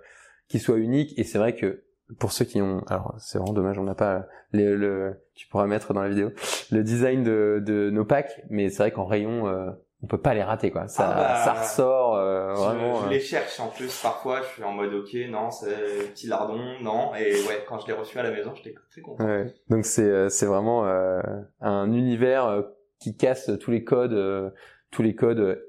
[0.48, 1.12] qui soit unique.
[1.18, 1.84] Et c'est vrai que
[2.18, 5.66] pour ceux qui ont, alors c'est vraiment dommage, on n'a pas le, le, tu pourras
[5.66, 6.30] mettre dans la vidéo
[6.72, 9.70] le design de, de nos packs, mais c'est vrai qu'en rayon, euh,
[10.02, 10.86] on peut pas les rater quoi.
[10.88, 13.00] Ça, Ah bah, ça ressort euh, Je- vraiment.
[13.00, 15.74] Je, euh, les cherche en plus parfois, je suis en mode ok, non, c'est
[16.10, 17.14] petit lardon, non.
[17.16, 19.24] Et ouais, quand je l'ai reçu à la maison, j'étais très content.
[19.24, 19.52] ouais.
[19.70, 21.20] Donc c'est euh, c'est vraiment euh,
[21.60, 22.62] un univers euh,
[23.00, 24.50] qui casse tous les codes, euh,
[24.90, 25.62] tous les codes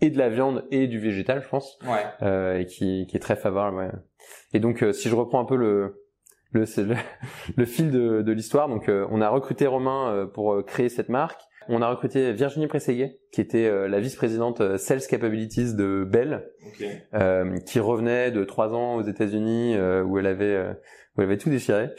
[0.00, 1.78] et de la viande et du végétal, je pense.
[1.84, 2.04] Ouais.
[2.22, 3.76] euh, et qui, qui est très favorable.
[3.78, 3.90] Ouais.
[4.52, 6.02] Et donc, euh, si je reprends un peu le
[6.52, 6.94] le, le,
[7.56, 11.08] le fil de, de l'histoire, donc euh, on a recruté Romain euh, pour créer cette
[11.08, 11.40] marque.
[11.68, 16.48] On a recruté Virginie Prességuet, qui était euh, la vice-présidente euh, Sales Capabilities de Bell,
[17.14, 20.56] euh, qui revenait de trois ans aux États-Unis euh, où elle avait
[21.16, 21.90] où elle avait tout déchiré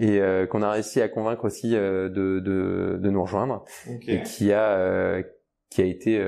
[0.00, 3.64] et qu'on a réussi à convaincre aussi de, de de nous rejoindre
[4.08, 5.22] et qui a
[5.70, 6.20] qui a été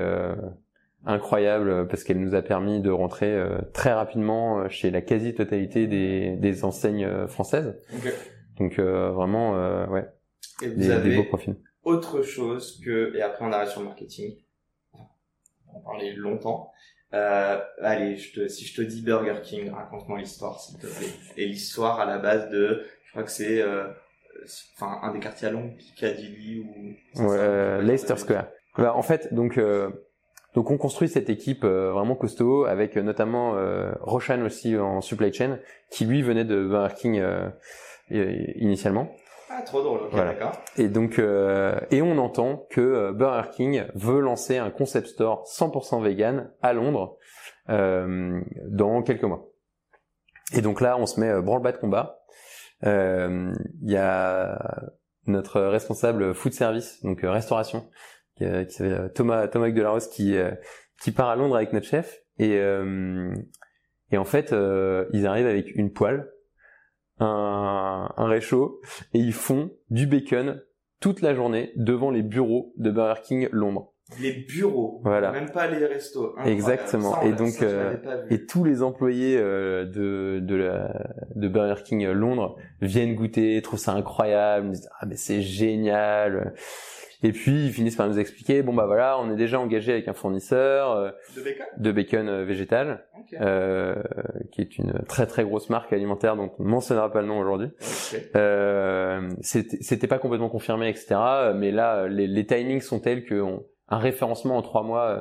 [1.05, 3.37] incroyable parce qu'elle nous a permis de rentrer
[3.73, 7.75] très rapidement chez la quasi-totalité des, des enseignes françaises.
[8.59, 9.51] Donc vraiment,
[9.89, 10.05] ouais,
[10.61, 11.57] Et vous des, beaux profils.
[11.87, 14.35] Autre chose que, et après on arrête sur le marketing.
[14.93, 16.71] On va en parler longtemps.
[17.13, 21.13] Euh, allez, je te, si je te dis Burger King, raconte-moi l'histoire, s'il te plaît.
[21.37, 23.87] Et l'histoire à la base de, je crois que c'est, euh,
[24.75, 27.23] enfin, un des quartiers à Londres, Piccadilly ou...
[27.23, 28.47] Ouais, euh, Leicester Square.
[28.77, 29.89] Bah, en fait, donc euh,
[30.53, 35.01] donc on construit cette équipe euh, vraiment costaud avec euh, notamment euh, Roshan aussi en
[35.01, 37.49] supply chain qui lui venait de Burger King euh,
[38.11, 39.11] euh, initialement
[39.49, 40.33] Ah, trop drôle, ok, Voilà.
[40.33, 40.51] d'accord.
[40.77, 45.45] Et donc, euh, et on entend que euh, Burger King veut lancer un concept store
[45.47, 47.17] 100% vegan à Londres
[47.69, 49.47] euh, dans quelques mois.
[50.55, 52.19] Et donc là, on se met euh, branle-bas de combat.
[52.85, 54.59] Euh, Il y a
[55.25, 57.89] notre responsable food service, donc restauration,
[58.37, 60.35] qui, qui s'appelle Thomas Thomas Delarose, qui
[61.01, 62.21] qui part à Londres avec notre chef.
[62.37, 63.33] Et euh,
[64.11, 66.29] et en fait, euh, ils arrivent avec une poêle,
[67.19, 68.79] un, un réchaud,
[69.13, 70.61] et ils font du bacon
[70.99, 73.93] toute la journée devant les bureaux de Burger King Londres.
[74.21, 75.33] Les bureaux, Voilà.
[75.33, 76.27] même pas les restos.
[76.37, 76.49] Incroyable.
[76.51, 77.13] Exactement.
[77.15, 78.25] Ça, Et donc, ça, euh.
[78.29, 80.93] Et tous les employés euh, de de, la,
[81.35, 86.53] de Burger King Londres viennent goûter, trouvent ça incroyable, disent ah mais c'est génial.
[87.23, 90.07] Et puis ils finissent par nous expliquer bon bah voilà on est déjà engagé avec
[90.07, 91.65] un fournisseur euh, De bacon?
[91.77, 93.05] de bacon euh, végétal
[93.41, 93.95] euh,
[94.51, 97.39] qui est une très très grosse marque alimentaire dont on ne mentionnera pas le nom
[97.39, 97.69] aujourd'hui.
[97.81, 98.21] Ok.
[98.35, 101.15] Euh, c'était pas complètement confirmé, etc.
[101.55, 105.19] Mais là, les, les timings sont tels que on- un référencement en trois mois, euh,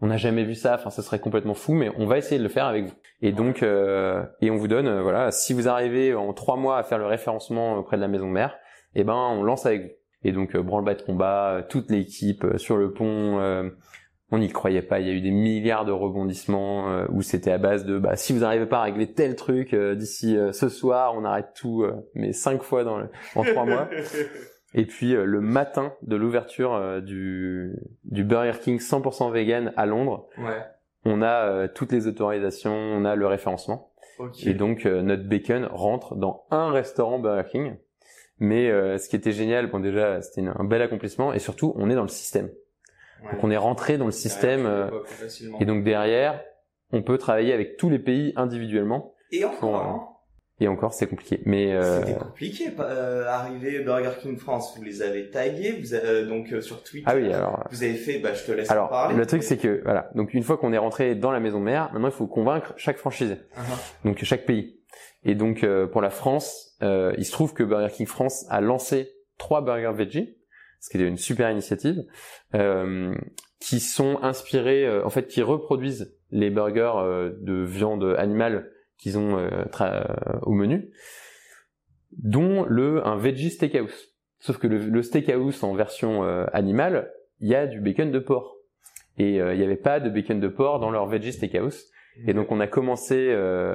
[0.00, 0.74] on n'a jamais vu ça.
[0.74, 2.94] Enfin, ce serait complètement fou, mais on va essayer de le faire avec vous.
[3.22, 6.82] Et donc, euh, et on vous donne, voilà, si vous arrivez en trois mois à
[6.82, 8.56] faire le référencement auprès de la maison mère,
[8.94, 9.88] eh ben, on lance avec vous.
[10.26, 13.38] Et donc, euh, branle-bas de combat, euh, toute l'équipe euh, sur le pont.
[14.32, 14.98] on n'y croyait pas.
[14.98, 18.16] Il y a eu des milliards de rebondissements euh, où c'était à base de, bah,
[18.16, 21.52] si vous n'arrivez pas à régler tel truc euh, d'ici euh, ce soir, on arrête
[21.54, 23.88] tout, mais cinq fois dans le, en trois mois.
[24.74, 27.72] Et puis le matin de l'ouverture du,
[28.04, 30.60] du Burger King 100% vegan à Londres, ouais.
[31.06, 33.92] on a toutes les autorisations, on a le référencement.
[34.44, 37.76] Et donc notre bacon rentre dans un restaurant Burger King.
[38.38, 41.88] Mais euh, ce qui était génial, bon déjà c'était un bel accomplissement et surtout on
[41.90, 42.50] est dans le système.
[43.24, 43.32] Ouais.
[43.32, 44.90] Donc on est rentré dans le système euh,
[45.60, 46.42] et donc derrière
[46.92, 49.14] on peut travailler avec tous les pays individuellement.
[49.32, 50.08] Et encore, pour, hein,
[50.60, 51.40] Et encore c'est compliqué.
[51.46, 56.06] Mais euh, C'était compliqué, euh, arriver Burger King France, vous les avez tagués, vous avez,
[56.06, 57.06] euh, donc euh, sur Twitter.
[57.08, 59.16] ah oui alors Vous avez fait, bah je te laisse en Alors, parler.
[59.16, 60.10] le truc, c'est que, voilà.
[60.14, 62.98] Donc, une fois qu'on est rentré dans la maison mère, maintenant, il faut convaincre chaque
[62.98, 63.34] franchisé.
[63.34, 64.04] Uh-huh.
[64.04, 64.75] Donc, chaque pays.
[65.24, 68.60] Et donc, euh, pour la France, euh, il se trouve que Burger King France a
[68.60, 70.36] lancé trois burgers veggie,
[70.80, 72.04] ce qui est une super initiative,
[72.54, 73.14] euh,
[73.58, 79.48] qui sont inspirés, en fait, qui reproduisent les burgers de viande animale qu'ils ont
[80.42, 80.92] au menu,
[82.12, 84.14] dont le un veggie steakhouse.
[84.38, 86.22] Sauf que le, le steakhouse en version
[86.52, 88.56] animale, il y a du bacon de porc.
[89.18, 91.86] Et il n'y avait pas de bacon de porc dans leur veggie steakhouse.
[92.26, 93.74] Et donc on a commencé, euh,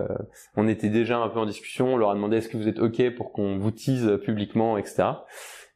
[0.56, 2.80] on était déjà un peu en discussion, on leur a demandé est-ce que vous êtes
[2.80, 5.04] ok pour qu'on vous tease publiquement, etc.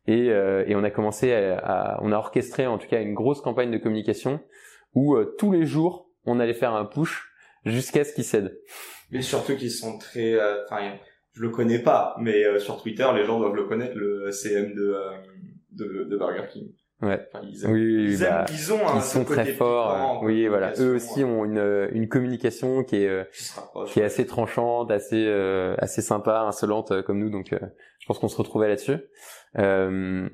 [0.08, 3.13] Et, euh, et on a commencé à, à- on a orchestré en tout cas une
[3.13, 4.39] grosse campagne de communication
[4.93, 7.28] où euh, tous les jours on allait faire un push
[7.65, 8.58] jusqu'à ce qu'ils cèdent.
[9.12, 10.93] Mais surtout qu'ils sont très, euh, enfin,
[11.34, 14.73] je le connais pas, mais euh, sur Twitter, les gens doivent le connaître, le CM
[14.73, 15.12] de, euh,
[15.71, 16.71] de, de Burger King.
[17.01, 17.27] Ouais.
[17.34, 19.51] Enfin, ils, Oui, oui, oui, ils, aiment- bah, ils ont un ils sont côté très
[19.53, 20.21] forts.
[20.23, 20.71] oui, voilà.
[20.79, 23.23] Eux aussi ont une euh, une communication qui est euh,
[23.88, 27.29] qui est assez tranchante, assez euh, assez sympa, insolente euh, comme nous.
[27.29, 27.60] Donc, euh,
[27.99, 28.97] je pense qu'on se retrouvait là-dessus.
[29.58, 30.29] Euh,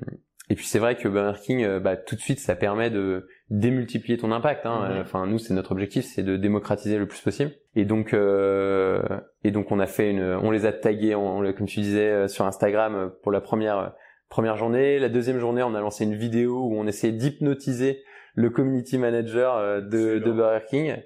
[0.50, 4.18] et puis c'est vrai que Burger King, bah, tout de suite, ça permet de démultiplier
[4.18, 4.66] ton impact.
[4.66, 4.98] Hein.
[5.00, 7.52] Enfin, nous, c'est notre objectif, c'est de démocratiser le plus possible.
[7.74, 9.02] Et donc, euh,
[9.44, 11.12] et donc, on a fait une, on les a tagués,
[11.56, 13.94] comme tu disais, sur Instagram pour la première
[14.32, 14.98] première journée.
[14.98, 18.02] La deuxième journée, on a lancé une vidéo où on essayait d'hypnotiser
[18.34, 20.32] le community manager euh, de, de.
[20.32, 20.96] Burger King.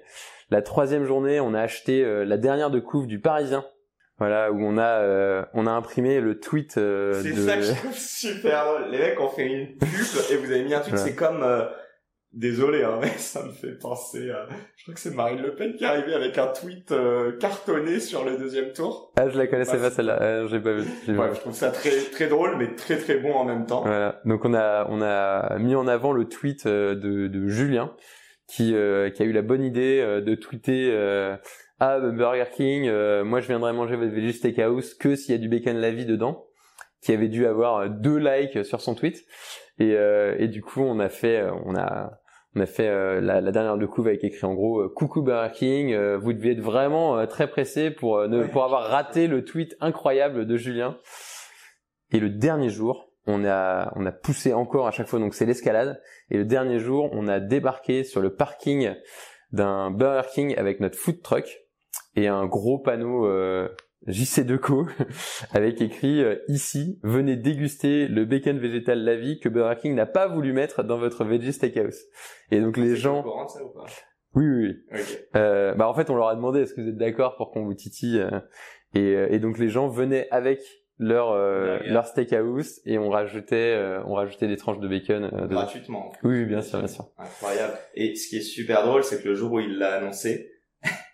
[0.49, 3.65] La troisième journée, on a acheté euh, la dernière de couve du Parisien.
[4.17, 7.63] Voilà, où on a euh, on a imprimé le tweet euh, C'est de ça que
[7.63, 8.91] je trouve super drôle.
[8.91, 9.89] Les mecs ont fait une pub
[10.31, 11.05] et vous avez mis un tweet, Voilà.
[11.05, 11.65] c'est comme, euh,
[12.33, 15.75] désolé, hein, mais ça me fait penser à, je crois que c'est Marine Le Pen
[15.75, 19.11] qui est arrivée avec un tweet euh, cartonné sur le deuxième tour.
[19.17, 20.21] Ah, je la connaissais pas celle-là.
[20.21, 20.83] Euh, j'ai pas vu.
[21.17, 23.81] Ouais, je trouve ça très, très drôle, mais très très bon en même temps.
[23.81, 24.21] Voilà.
[24.25, 27.93] Donc on a on a mis en avant le tweet euh, de, de Julien
[28.47, 31.35] qui euh, qui a eu la bonne idée de tweeter euh,
[31.79, 35.37] ah Burger King, euh, moi je viendrai manger votre veggie steakhouse que s'il y a
[35.37, 36.47] du bacon la vie dedans,
[37.01, 39.23] qui avait dû avoir deux likes sur son tweet
[39.79, 42.19] et euh, et du coup on a fait euh, on a
[42.55, 45.21] on a fait euh, la, la dernière de couve avec écrit en gros euh, coucou
[45.21, 48.89] Burger King, euh, vous deviez être vraiment euh, très pressé pour euh, ne, pour avoir
[48.89, 50.97] raté le tweet incroyable de Julien.
[52.11, 55.45] Et le dernier jour, on a on a poussé encore à chaque fois donc c'est
[55.45, 58.93] l'escalade et le dernier jour, on a débarqué sur le parking
[59.51, 61.45] d'un Burger King avec notre food truck
[62.15, 63.69] et un gros panneau euh,
[64.05, 64.87] JC Deco
[65.51, 70.05] avec écrit euh, ici venez déguster le bacon végétal la vie que Burger King n'a
[70.05, 72.03] pas voulu mettre dans votre veggie steakhouse.
[72.51, 73.85] Et donc les gens courant ça ou pas?
[74.35, 74.99] Oui oui oui
[75.35, 77.65] euh, bah en fait on leur a demandé est-ce que vous êtes d'accord pour qu'on
[77.65, 78.39] vous titille euh,
[78.93, 80.61] et, euh, et donc les gens venaient avec
[80.99, 85.29] leur euh, leur steakhouse et on rajoutait euh, on rajoutait des tranches de bacon.
[85.47, 86.11] Gratuitement.
[86.23, 87.09] Oui, oui, bien sûr, bien sûr.
[87.17, 87.73] Incroyable.
[87.93, 90.51] Et ce qui est super drôle, c'est que le jour où il l'a annoncé,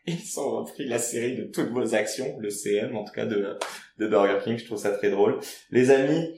[0.06, 3.58] ils ont repris la série de toutes vos actions, le CM en tout cas de,
[4.00, 4.58] de Burger King.
[4.58, 5.40] Je trouve ça très drôle.
[5.72, 6.30] Les amis,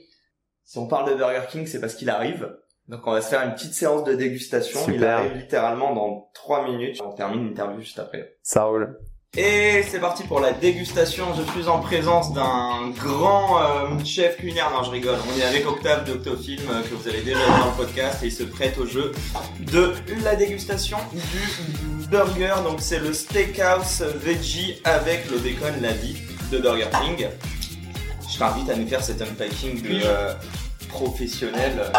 [0.64, 2.56] si on parle de Burger King, c'est parce qu'il arrive.
[2.88, 4.78] Donc on va se faire une petite séance de dégustation.
[4.86, 5.18] Il Super.
[5.18, 7.00] arrive littéralement dans trois minutes.
[7.04, 8.36] On termine l'interview juste après.
[8.42, 8.96] Ça roule.
[9.36, 11.26] Et c'est parti pour la dégustation.
[11.34, 14.70] Je suis en présence d'un grand euh, chef culinaire.
[14.70, 15.16] Non, je rigole.
[15.30, 18.26] On est avec Octave d'Octofilm euh, que vous avez déjà vu dans le podcast et
[18.26, 19.12] il se prête au jeu
[19.60, 19.92] de
[20.24, 22.54] la dégustation du burger.
[22.64, 26.16] Donc c'est le steakhouse veggie avec le bacon la vie
[26.50, 27.26] de Burger King.
[28.30, 30.34] Je t'invite à nous faire cet unpacking de, euh,
[30.88, 31.90] professionnel.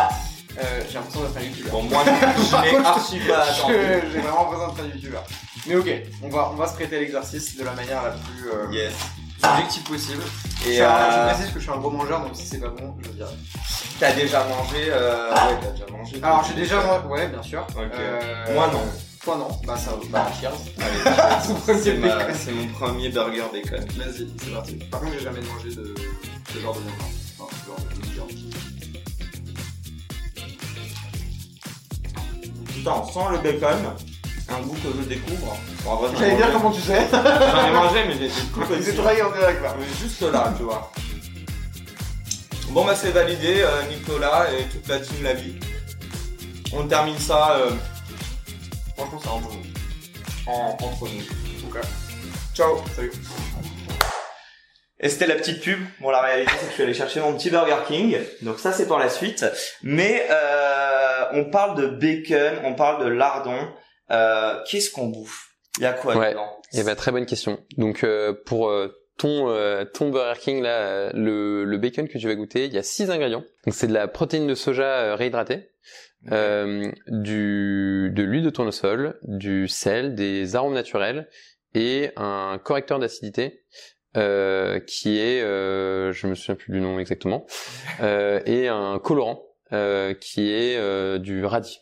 [0.59, 1.71] Euh, j'ai l'impression d'être un youtubeur.
[1.71, 5.23] Bon, moi, je l'ai archi pas J'ai vraiment l'impression d'être un youtubeur.
[5.67, 5.89] Mais ok,
[6.23, 8.93] on va, on va se prêter à l'exercice de la manière la plus euh, Yes.
[9.43, 10.23] objective possible.
[10.67, 12.69] Et je, euh, je précise que je suis un gros mangeur, donc si c'est pas
[12.69, 13.29] bon, je le dirai.
[13.99, 15.31] t'as déjà mangé euh...
[15.31, 16.15] Ouais, t'as déjà mangé.
[16.23, 17.67] Alors j'ai déjà mangé, ouais, bien sûr.
[18.53, 18.81] Moi, non.
[19.27, 19.49] Toi non.
[19.67, 20.53] Bah ça, bah cheers.
[20.79, 23.85] Allez, Ton c'est, ma- c'est mon premier burger bacon.
[23.97, 24.75] Vas-y, c'est parti.
[24.89, 25.93] Par contre, j'ai jamais mangé de
[26.53, 26.93] ce genre de viande.
[27.37, 28.53] Enfin, ce genre de viande.
[32.73, 33.77] Putain, sent le bacon.
[34.47, 35.57] Un goût que je découvre.
[36.17, 37.05] J'allais dire comment tu sais.
[37.11, 39.75] J'en ai mangé, mais j'ai tout J'ai travaillé en direct là.
[39.77, 40.89] Mais juste là, tu vois.
[42.69, 45.55] Bon, bah, c'est validé, euh, Nicolas et toute la team La Vie.
[46.71, 47.71] On termine ça, euh,
[48.97, 49.61] franchement, c'est un bon
[50.47, 51.69] en, entre nous.
[51.69, 51.77] Ok.
[52.53, 52.77] Ciao.
[52.95, 53.11] Salut.
[54.99, 55.79] Et c'était la petite pub.
[56.01, 58.17] Bon, la réalité, c'est que je suis allé chercher mon petit Burger King.
[58.41, 59.45] Donc ça, c'est pour la suite.
[59.83, 63.59] Mais euh, on parle de bacon, on parle de lardon.
[64.09, 65.49] Euh, Qu'est-ce qu'on bouffe?
[65.77, 66.31] Il y a quoi Ouais.
[66.31, 66.49] dedans?
[66.73, 67.59] Eh ben très bonne question.
[67.77, 68.87] Donc euh, pour euh,
[69.19, 72.77] ton euh, ton Burger King là, le, le bacon que tu vas goûter, il y
[72.79, 73.43] a six ingrédients.
[73.65, 75.69] Donc c'est de la protéine de soja euh, réhydratée,
[76.31, 81.29] euh, du de l'huile de tournesol, du sel, des arômes naturels
[81.73, 83.63] et un correcteur d'acidité
[84.15, 87.45] euh, qui est, euh, je me souviens plus du nom exactement,
[88.01, 91.79] euh, et un colorant euh, qui est euh, du radis.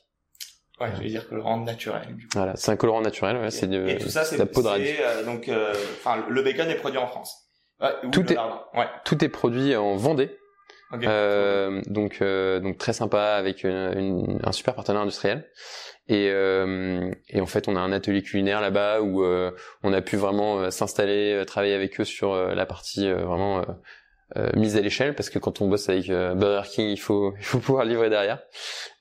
[0.82, 2.02] Ouais, je vais dire rendre naturel.
[2.16, 2.32] du coup.
[2.36, 3.38] Voilà, c'est un colorant naturel.
[3.38, 4.92] Ouais, c'est de, Et tout ça, c'est de la peau de radis.
[5.26, 7.48] donc, euh, enfin, le bacon est produit en France.
[7.80, 8.38] Ouais, ou Tout est-.
[8.74, 8.88] Ouais.
[9.06, 10.38] Tout est produit en Vendée.
[11.04, 15.50] Euh, donc euh, donc très sympa avec une, une- un super partenaire industriel.
[16.08, 19.52] Et euh, et en fait on a un atelier culinaire là-bas où euh,
[19.84, 23.26] on a pu vraiment euh, s'installer euh, travailler avec eux sur euh, la partie euh,
[23.26, 23.64] vraiment
[24.56, 27.44] mise à l'échelle parce que quand on bosse avec euh, Burger King il faut il
[27.44, 28.40] faut pouvoir livrer derrière.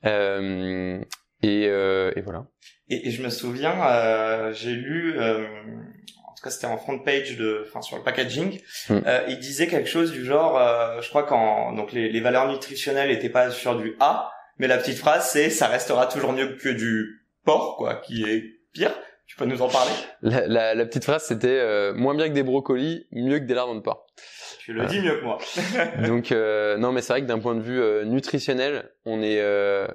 [0.05, 1.01] Euh,
[1.43, 2.47] et euh, et voilà.
[2.89, 5.47] Et, et je me souviens, euh, j'ai lu, euh,
[6.45, 8.99] tout cas c'était en front page de, enfin sur le packaging, Mm.
[9.07, 12.49] euh, il disait quelque chose du genre, euh, je crois qu'en donc les, les valeurs
[12.49, 16.57] nutritionnelles étaient pas sur du A, mais la petite phrase c'est ça restera toujours mieux
[16.57, 18.93] que du porc quoi, qui est pire.
[19.27, 19.91] Tu peux nous en parler?
[20.21, 23.55] La, la, la petite phrase c'était euh, moins bien que des brocolis mieux que des
[23.55, 24.07] lardons de porc
[24.59, 25.39] Tu le dis mieux que moi.
[26.07, 29.41] Donc euh, non, mais c'est vrai que d'un point de vue euh, nutritionnel, on est,
[29.41, 29.89] euh,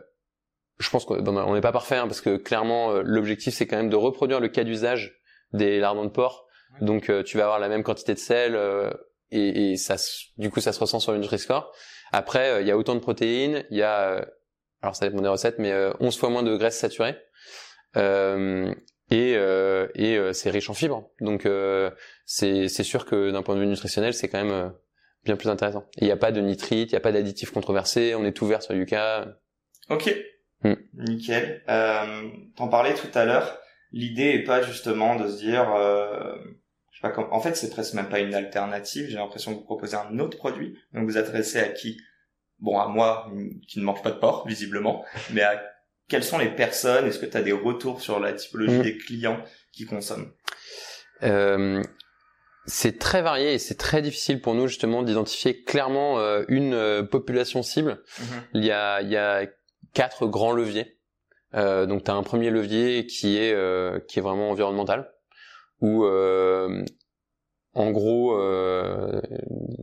[0.80, 3.96] je pense qu'on n'est pas parfait hein, parce que clairement l'objectif c'est quand même de
[3.96, 5.19] reproduire le cas d'usage
[5.54, 6.46] des lardons de porc.
[6.80, 6.86] Ouais.
[6.88, 8.92] Donc euh, tu vas avoir la même quantité de sel euh,
[9.32, 11.72] et, et ça, se- du coup ça se ressent sur le Nutri-Score.
[12.12, 14.26] Après, euh, il y a autant de protéines, il y a, euh,
[14.82, 17.18] alors ça dépend des recettes, mais euh, 11 fois moins de graisses saturées.
[17.98, 18.74] Euh,
[19.12, 21.10] et euh, et euh, c'est riche en fibres.
[21.22, 21.90] Donc euh,
[22.26, 24.70] c'est sûr que d'un point de vue nutritionnel, c'est quand même euh,
[25.26, 25.86] bien plus intéressant.
[25.98, 28.46] Il n'y a pas de nitrite, il n'y a pas d'additifs controversés, on est tout
[28.46, 29.28] vert sur Yuka.
[29.90, 30.16] Ok.
[30.64, 30.74] Mm.
[30.94, 31.64] Nickel.
[31.70, 33.58] Euh, T'en parlais tout à l'heure.
[33.92, 36.36] L'idée est pas justement de se dire, euh,
[36.92, 37.34] je sais pas comment.
[37.34, 39.08] En fait, c'est presque même pas une alternative.
[39.10, 40.78] J'ai l'impression que vous proposez un autre produit.
[40.94, 42.00] Donc vous adressez à qui?
[42.60, 43.32] Bon, à moi
[43.68, 45.62] qui ne mange pas de porc visiblement, mais à
[46.08, 47.08] quelles sont les personnes?
[47.08, 48.82] Est-ce que tu as des retours sur la typologie Mm.
[48.84, 50.32] des clients qui consomment?
[51.24, 51.82] Euh,
[52.66, 57.64] c'est très varié et c'est très difficile pour nous justement d'identifier clairement euh, une population
[57.64, 58.04] cible.
[58.54, 59.46] Il y a, il y a
[59.94, 60.99] quatre grands leviers.
[61.56, 65.12] Euh, donc tu as un premier levier qui est euh, qui est vraiment environnemental
[65.82, 66.84] où euh,
[67.74, 69.20] en gros euh,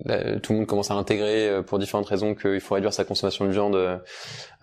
[0.05, 3.05] la- tout le monde commence à intégrer euh, pour différentes raisons qu'il faut réduire sa
[3.05, 3.75] consommation de viande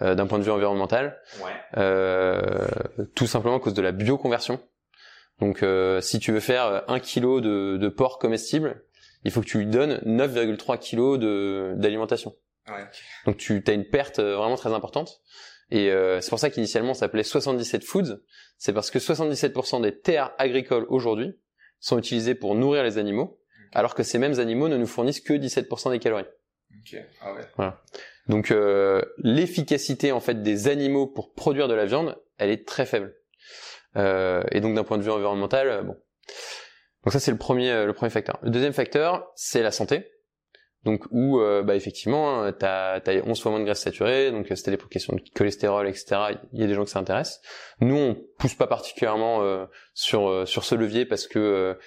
[0.01, 1.51] euh, d'un point de vue environnemental Ouais.
[1.77, 2.67] euh,
[3.15, 4.59] tout simplement à cause de la bioconversion.
[5.39, 8.83] Donc euh, si tu veux faire un kilo de, de porc comestible,
[9.25, 12.35] il faut que tu lui donnes 9,3 kilos de d'alimentation.
[12.69, 12.85] Ouais.
[13.25, 15.21] Donc tu as une perte vraiment très importante.
[15.73, 18.21] Et euh, c'est pour ça qu'initialement ça s'appelait 77 Foods.
[18.59, 21.33] C'est parce que 77% des terres agricoles aujourd'hui
[21.79, 25.33] sont utilisées pour nourrir les animaux, alors que ces mêmes animaux ne nous fournissent que
[25.33, 26.27] 17% des calories.
[26.77, 27.69] Ok, ah ouais.
[28.27, 32.85] Donc euh, l'efficacité en fait des animaux pour produire de la viande, elle est très
[32.85, 33.15] faible.
[33.95, 35.97] Euh, et donc d'un point de vue environnemental, euh, bon.
[37.03, 38.37] Donc ça c'est le premier euh, le premier facteur.
[38.43, 40.07] Le deuxième facteur, c'est la santé.
[40.83, 44.71] Donc où euh, bah effectivement, t'as as 11 fois moins de graisse saturée, donc c'était
[44.71, 46.37] des questions de cholestérol, etc.
[46.51, 47.41] Il y a des gens que ça intéresse.
[47.79, 51.77] Nous on pousse pas particulièrement sur sur ce levier parce que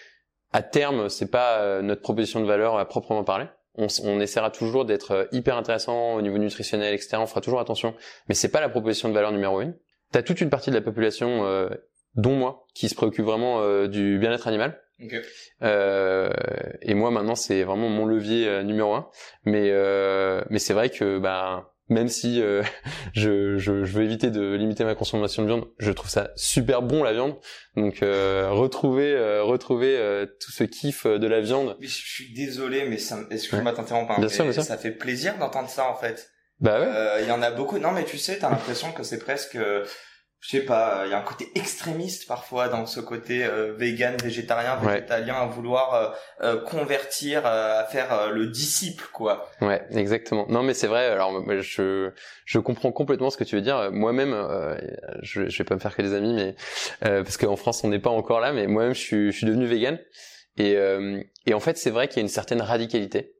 [0.53, 4.85] à terme c'est pas notre proposition de valeur à proprement parler on, on, essaiera toujours
[4.85, 7.19] d'être euh, hyper intéressant au niveau nutritionnel, etc.
[7.19, 7.95] On fera toujours attention,
[8.29, 9.75] mais c'est pas la proposition de valeur numéro une.
[10.13, 11.69] T'as toute une partie de la population, euh,
[12.15, 14.81] dont moi, qui se préoccupe vraiment euh, du bien-être animal.
[15.03, 15.21] Okay.
[15.63, 16.31] Euh,
[16.81, 19.11] et moi maintenant c'est vraiment mon levier numéro un.
[19.45, 19.71] Mais
[20.51, 22.63] mais c'est vrai que bah même si euh,
[23.15, 26.83] je, je, je, veux éviter de limiter ma consommation de viande, je trouve ça super
[26.83, 27.37] bon la viande.
[27.77, 31.77] Donc euh, retrouver euh, retrouver tout ce kiff de la viande.
[31.81, 33.77] je suis désolé, mais ça, excuse-moi ouais.
[33.77, 36.31] t'interrompre, hein, ça fait plaisir d'entendre ça en fait.
[36.59, 37.23] Bah ouais.
[37.23, 37.79] Il y en a beaucoup.
[37.79, 39.59] Non, mais tu sais, t'as l'impression que c'est presque
[40.41, 44.17] je sais pas, il y a un côté extrémiste parfois dans ce côté euh, vegan,
[44.23, 46.11] végétarien, végétalien, à vouloir euh,
[46.43, 49.51] euh, convertir, à faire le disciple, quoi.
[49.61, 50.47] Ouais, exactement.
[50.49, 51.07] Non, mais c'est vrai.
[51.07, 52.13] Alors, je
[52.45, 53.91] je comprends complètement ce que tu veux dire.
[53.91, 54.37] Moi-même,
[55.23, 56.55] je, je vais pas me faire que des amis, mais
[57.01, 58.53] parce qu'en France, on n'est pas encore là.
[58.53, 59.99] Mais moi-même, je suis je suis devenu vegan.
[60.59, 60.77] Et
[61.47, 63.33] et en fait, c'est vrai qu'il y a une certaine radicalité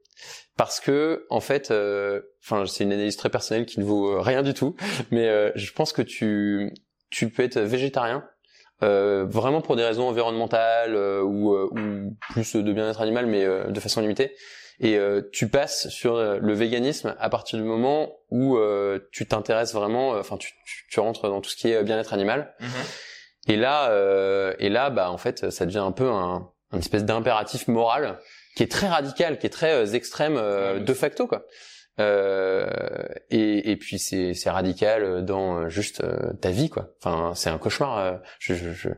[0.57, 1.71] parce que en fait
[2.43, 4.75] enfin c'est une analyse très personnelle qui ne vaut rien du tout
[5.11, 6.73] mais je pense que tu
[7.09, 8.23] tu peux être végétarien
[8.83, 13.43] euh, vraiment pour des raisons environnementales euh, ou, euh, ou, plus de bien-être animal, mais
[13.43, 14.35] euh, de façon limitée.
[14.79, 14.99] Et
[15.31, 18.59] tu passes sur le véganisme à partir du moment où
[19.11, 20.53] tu t'intéresses vraiment, enfin tu,
[20.91, 22.53] tu, rentres dans tout ce qui est bien-être animal.
[22.61, 23.53] Mm-hmm.
[23.53, 23.91] Et là,
[24.59, 28.19] et là, bah en fait, ça devient un peu un, un espèce d'impératif moral
[28.55, 30.35] qui est très radical, qui est très extrême
[30.79, 31.47] de facto quoi.
[31.99, 32.67] Euh,
[33.29, 36.93] et, et, puis c'est, c'est radical dans euh, juste euh, ta vie quoi.
[37.01, 37.97] Enfin c'est un cauchemar.
[37.97, 38.89] Euh, je, je, je,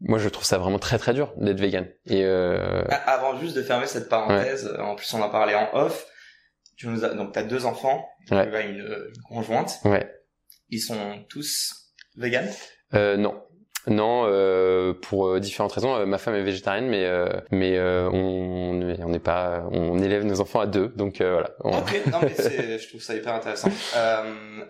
[0.00, 1.86] moi je trouve ça vraiment très très dur d'être vegan.
[2.06, 2.84] Et euh...
[3.06, 6.06] avant juste de fermer cette parenthèse, en plus on en parlait en off.
[6.76, 9.78] Tu nous as donc t'as deux enfants, tu as une, une, conjointe.
[9.84, 10.10] Ouais.
[10.70, 12.48] Ils sont tous vegan
[12.94, 13.44] euh, Non,
[13.88, 15.94] non, euh, pour euh, différentes raisons.
[15.96, 17.08] Euh, ma femme est végétarienne, mais
[17.50, 21.50] mais on on n'est pas, on élève nos enfants à deux, donc voilà.
[21.60, 22.34] Ok, non mais
[22.78, 23.70] je trouve ça hyper intéressant.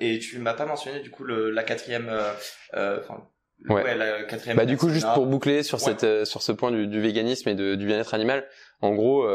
[0.01, 2.11] et tu m'as pas mentionné du coup le, la quatrième,
[2.73, 3.27] enfin.
[3.69, 3.95] Ouais.
[3.95, 4.57] la quatrième.
[4.57, 7.55] Bah du coup juste pour boucler sur cette sur ce point du, du véganisme et
[7.55, 8.47] de, du bien-être animal,
[8.81, 9.27] en gros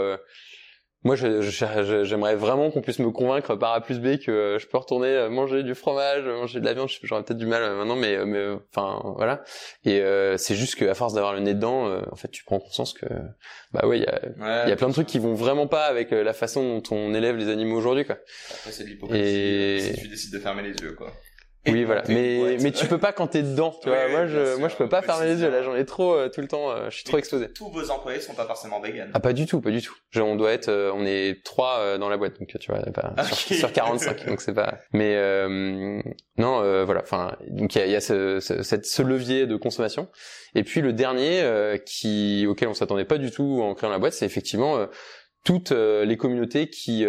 [1.03, 5.09] moi, j'aimerais vraiment qu'on puisse me convaincre par A plus B que je peux retourner
[5.09, 6.89] euh, manger du fromage, manger de la viande.
[7.03, 9.43] J'aurais peut-être du mal euh, maintenant, mais, mais enfin voilà.
[9.85, 12.93] Et euh, c'est juste qu'à force d'avoir le nez dedans, en fait, tu prends conscience
[12.93, 13.05] que
[13.71, 16.11] bah ouais, il y a, y a plein de trucs qui vont vraiment pas avec
[16.11, 18.17] la façon dont on élève les animaux aujourd'hui, quoi.
[18.51, 19.79] Après, c'est de l'hypocrisie et...
[19.79, 21.13] si tu décides de fermer les yeux, quoi.
[21.67, 22.03] Oui, voilà.
[22.07, 24.07] Mais mais tu peux pas quand t'es dedans, tu vois.
[24.09, 26.41] moi je moi je peux pas fermer les yeux là, j'en ai trop euh, tout
[26.41, 27.49] le temps, euh, je suis trop exposé.
[27.53, 29.11] Tous vos employés sont pas forcément véganes.
[29.13, 29.95] Ah pas du tout, pas du tout.
[30.15, 33.55] on doit être euh, on est trois dans la boîte donc tu vois pas sur,
[33.55, 35.15] sur, 45 donc c'est pas mais
[36.37, 39.55] non voilà, enfin donc il y a, y a ce, ce, cette, ce levier de
[39.55, 40.09] consommation
[40.55, 44.13] et puis le dernier qui auquel on s'attendait pas du tout en créant la boîte,
[44.13, 44.87] c'est effectivement
[45.43, 47.05] toutes les communautés qui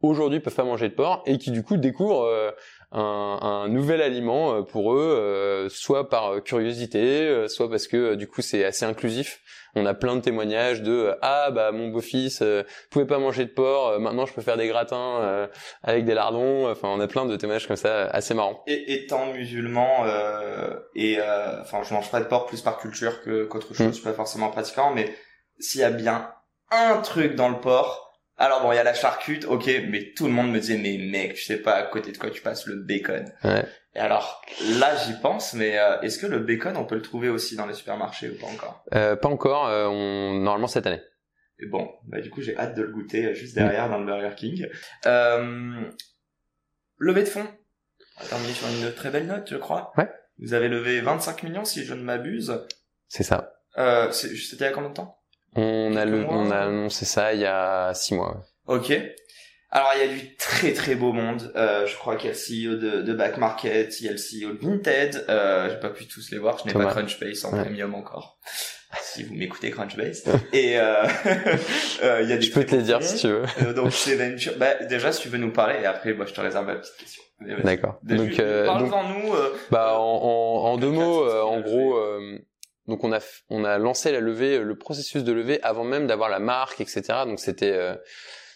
[0.00, 2.54] aujourd'hui peuvent pas manger de porc et qui du coup découvrent
[2.94, 8.14] un, un, nouvel aliment euh, pour eux, euh, soit par curiosité, euh, soit parce que
[8.14, 9.40] du coup c'est assez inclusif.
[9.74, 13.50] On a plein de témoignages de ah bah mon beau-fils euh, pouvait pas manger de
[13.50, 15.48] porc, maintenant je peux faire des gratins
[15.82, 16.70] avec des lardons.
[16.70, 18.62] Enfin on a plein de témoignages comme ça assez marrants.
[18.68, 20.06] Et étant musulman
[20.94, 21.18] et
[21.60, 23.90] enfin je mange pas de porc plus par culture que qu'autre chose, mm.
[23.90, 25.12] je suis pas forcément pratiquant, mais
[25.58, 26.30] s'il y a bien
[26.70, 28.03] un truc dans le porc
[28.36, 30.98] alors bon, il y a la charcute, ok, mais tout le monde me disait, mais
[30.98, 33.24] mec, je sais pas à côté de quoi tu passes le bacon.
[33.44, 33.64] Ouais.
[33.94, 34.42] Et alors,
[34.78, 37.66] là, j'y pense, mais euh, est-ce que le bacon, on peut le trouver aussi dans
[37.66, 38.84] les supermarchés ou pas encore?
[38.94, 40.34] Euh, Pas encore, euh, on...
[40.40, 41.00] normalement cette année.
[41.60, 44.04] Et bon, bah du coup, j'ai hâte de le goûter euh, juste derrière dans le
[44.06, 44.68] Burger King.
[45.06, 45.84] Euh,
[46.98, 47.46] levée de fonds.
[48.18, 49.92] On va terminer sur une très belle note, je crois.
[49.96, 50.08] Ouais.
[50.38, 52.60] Vous avez levé 25 millions, si je ne m'abuse.
[53.06, 53.52] C'est ça.
[53.78, 55.20] Euh, C'était il y a combien de temps?
[55.56, 58.44] On a, le, on a annoncé ça il y a six mois.
[58.66, 58.92] Ok.
[59.70, 61.52] Alors il y a du très très beau monde.
[61.56, 64.12] Euh, je crois qu'il y a le CEO de, de Back Market, il y a
[64.12, 65.24] le CEO de Vinted.
[65.28, 68.38] Euh, j'ai pas pu tous les voir, je n'ai pas Crunchbase en premium encore.
[69.02, 70.22] Si vous m'écoutez Crunchbase.
[70.52, 71.04] Et euh,
[72.04, 72.42] euh, il y a des.
[72.42, 73.42] Je peux te les dire si tu veux.
[73.62, 74.52] Euh, donc c'est Venture.
[74.56, 76.96] Bah déjà si tu veux nous parler et après moi je te réserve ma petite
[76.96, 77.22] question.
[77.64, 77.98] D'accord.
[78.04, 79.34] Donc, euh, donc, nous.
[79.72, 81.98] bah en, en, en deux mots, en gros
[82.88, 86.28] donc on a on a lancé la levée, le processus de levée avant même d'avoir
[86.28, 87.02] la marque, etc.
[87.26, 87.78] Donc c'était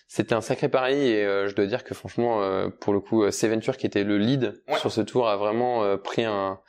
[0.06, 3.86] c'était un sacré pari et je dois dire que franchement, pour le coup, Venture qui
[3.86, 6.60] était le lead sur ce tour a vraiment pris un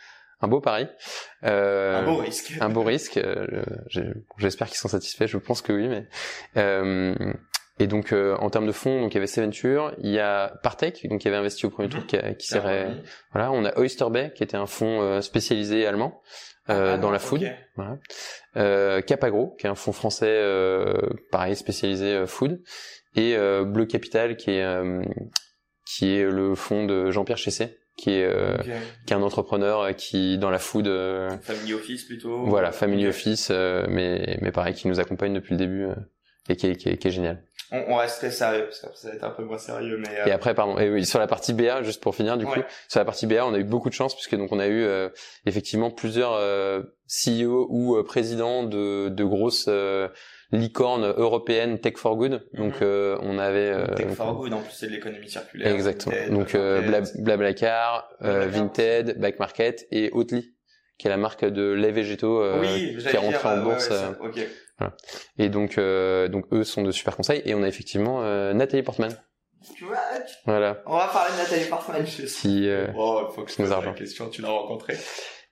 [0.42, 0.88] un beau pari.
[1.44, 2.54] Euh, un beau risque.
[2.62, 3.18] un beau risque.
[3.18, 3.64] Euh,
[4.38, 5.28] j'espère qu'ils sont satisfaits.
[5.28, 6.08] Je pense que oui, mais.
[6.58, 7.14] Euh,
[7.82, 10.54] et donc euh, en termes de fonds, donc il y avait Seventure, il y a
[10.64, 12.92] Partech, donc qui avait investi au premier tour, qui, qui serait,
[13.32, 16.22] voilà, on a Oyster Bay, qui était un fonds spécialisé allemand
[16.70, 17.46] ah, dans la food,
[17.76, 19.02] voilà.
[19.02, 20.44] Capagro, qui est un fonds français,
[21.32, 22.62] pareil spécialisé food,
[23.16, 24.66] et Bleu Capital, qui est
[25.86, 28.58] qui est le fonds de Jean-Pierre Chessé, qui est euh,
[29.06, 32.46] qui est un entrepreneur euh, qui dans la food euh, family office plutôt.
[32.46, 35.88] voilà family office mais mais pareil qui nous accompagne depuis le début
[36.48, 39.16] et qui est, qui est, qui est génial on, on sérieux parce que ça va
[39.16, 41.84] être un peu moins sérieux mais et après pardon et oui sur la partie BA
[41.84, 44.16] juste pour finir du coup sur la partie BA on a eu beaucoup de chance
[44.16, 44.86] puisque donc on a eu
[45.46, 46.40] effectivement plusieurs
[47.08, 49.70] CEO ou présidents de de grosses
[50.52, 52.48] licorne européenne Tech for Good.
[52.54, 52.80] Donc mhm.
[52.82, 55.74] euh, on avait euh, Tech for Good en plus c'est de l'économie circulaire.
[55.74, 56.16] Exactement.
[56.32, 60.56] donc euh, Blablacar, euh, Vinted, Back Market et Oatly
[60.98, 63.90] qui est la marque de lait végétaux oui, qui est rentrée en bourse.
[63.90, 64.48] Ouais,
[64.80, 64.96] voilà.
[65.38, 68.22] Et donc donc eux sont de super conseils et on a effectivement
[68.54, 69.16] Nathalie Portman.
[69.76, 69.98] Tu vois,
[70.46, 70.82] voilà.
[70.86, 72.06] On va parler de Nathalie Portman.
[72.06, 74.30] Je Qui, euh, oh, faut que je pose la question.
[74.30, 74.96] Tu l'as rencontrée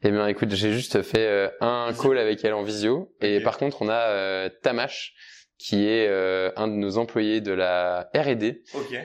[0.04, 3.16] eh bien, écoute, j'ai juste fait euh, un call avec elle en visio.
[3.20, 5.16] Et par contre, on a euh, Tamash,
[5.58, 8.62] qui est euh, un de nos employés de la R&D,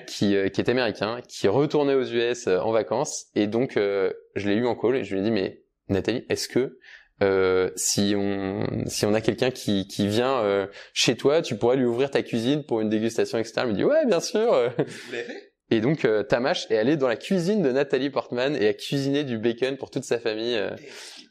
[0.06, 3.28] qui, qui est américain, qui est retourné aux US en vacances.
[3.34, 6.46] Et donc, je l'ai eu en call et je lui ai dit, mais Nathalie, est-ce
[6.46, 6.78] que
[7.76, 12.10] si on si on a quelqu'un qui qui vient chez toi, tu pourrais lui ouvrir
[12.10, 13.54] ta cuisine pour une dégustation, etc.
[13.58, 14.72] Elle me dit ouais, bien sûr.
[14.78, 15.16] Vous
[15.72, 19.24] et donc euh, Tamash est allé dans la cuisine de Nathalie Portman et a cuisiné
[19.24, 20.54] du bacon pour toute sa famille.
[20.54, 20.68] Euh,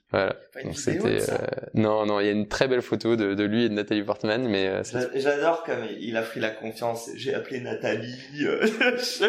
[0.10, 0.36] voilà.
[0.64, 1.38] Donc c'était euh,
[1.76, 4.02] non non, il y a une très belle photo de, de lui et de Nathalie
[4.02, 4.82] Portman, mais euh,
[5.14, 7.12] j'adore comme il a pris la confiance.
[7.16, 8.18] J'ai appelé Nathalie.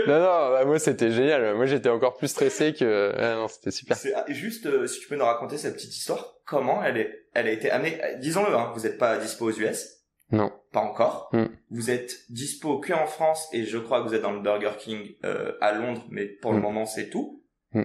[0.07, 1.57] non non, bah, moi c'était génial.
[1.57, 3.99] Moi j'étais encore plus stressé que ah, non, c'était super.
[4.17, 7.51] Ah, juste si tu peux nous raconter cette petite histoire, comment elle est elle a
[7.51, 7.99] été amenée.
[8.19, 9.89] Disons-le, hein, vous n'êtes pas dispo aux US.
[10.31, 10.53] Non.
[10.71, 11.31] Pas encore.
[11.33, 11.47] Mm.
[11.71, 14.73] Vous êtes dispo que en France et je crois que vous êtes dans le Burger
[14.79, 16.63] King euh, à Londres, mais pour le mm.
[16.63, 17.43] moment c'est tout.
[17.73, 17.85] Mm.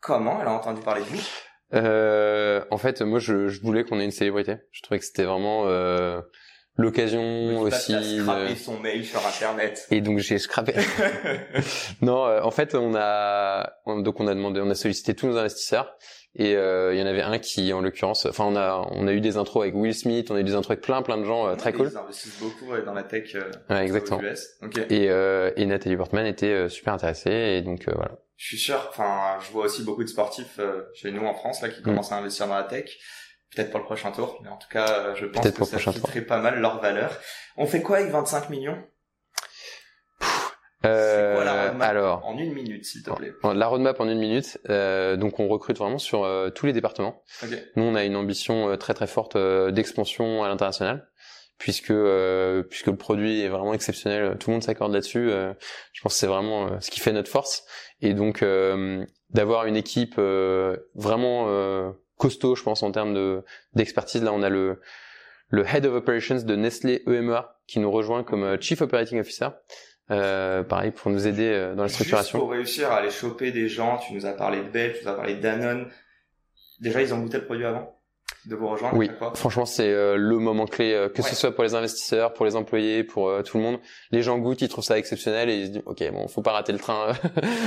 [0.00, 1.22] Comment elle a entendu parler de vous?
[1.74, 4.56] Euh, En fait, moi je, je voulais qu'on ait une célébrité.
[4.70, 6.20] Je trouvais que c'était vraiment euh,
[6.76, 7.92] l'occasion aussi.
[7.92, 8.54] De...
[8.54, 9.86] son mail sur internet.
[9.90, 10.74] Et donc j'ai scrappé.
[12.02, 15.36] non, euh, en fait on a donc on a demandé, on a sollicité tous nos
[15.36, 15.96] investisseurs
[16.38, 19.12] et euh, il y en avait un qui, en l'occurrence, enfin on a on a
[19.12, 21.24] eu des intros avec Will Smith, on a eu des intros avec plein plein de
[21.24, 21.88] gens euh, très cool.
[21.90, 23.34] Ils investissent beaucoup dans la tech.
[23.34, 24.20] Euh, ouais, exactement.
[24.20, 24.50] US.
[24.90, 28.18] Et euh, et Nathalie Portman était euh, super intéressée et donc voilà.
[28.36, 28.86] Je suis sûr.
[28.90, 30.60] Enfin, je vois aussi beaucoup de sportifs
[30.94, 31.84] chez nous en France là qui mm.
[31.84, 32.90] commencent à investir dans la tech.
[33.54, 36.40] Peut-être pour le prochain tour, mais en tout cas, je pense que ça très pas
[36.40, 37.18] mal leur valeur.
[37.56, 38.76] On fait quoi avec 25 millions?
[40.86, 43.32] Euh, alors, en une minute, s'il te plaît?
[43.54, 44.58] La roadmap en une minute.
[44.68, 47.22] Euh, donc, on recrute vraiment sur euh, tous les départements.
[47.76, 51.08] Nous, on a une ambition euh, très très forte euh, d'expansion à l'international,
[51.58, 51.92] puisque
[52.68, 54.36] puisque le produit est vraiment exceptionnel.
[54.38, 55.30] Tout le monde s'accorde là-dessus.
[55.92, 57.64] je pense que c'est vraiment ce qui fait notre force.
[58.02, 58.44] Et donc,
[59.30, 60.20] d'avoir une équipe
[60.94, 63.42] vraiment costaud, je pense en termes de
[63.74, 64.22] d'expertise.
[64.22, 64.80] Là, on a le
[65.48, 69.48] le head of operations de Nestlé EMEA qui nous rejoint comme chief operating officer.
[70.10, 72.38] Euh, pareil pour nous aider euh, dans la structuration.
[72.38, 75.04] Juste pour réussir à aller choper des gens, tu nous as parlé de Bell, tu
[75.04, 75.90] nous as parlé de Danone.
[76.80, 77.92] Déjà, ils ont goûté le produit avant
[78.44, 81.74] de vous rejoindre Oui, franchement, c'est euh, le moment clé, que ce soit pour les
[81.74, 83.80] investisseurs, pour les employés, pour tout le monde.
[84.12, 86.52] Les gens goûtent, ils trouvent ça exceptionnel et ils se disent, ok, bon, faut pas
[86.52, 87.12] rater le train.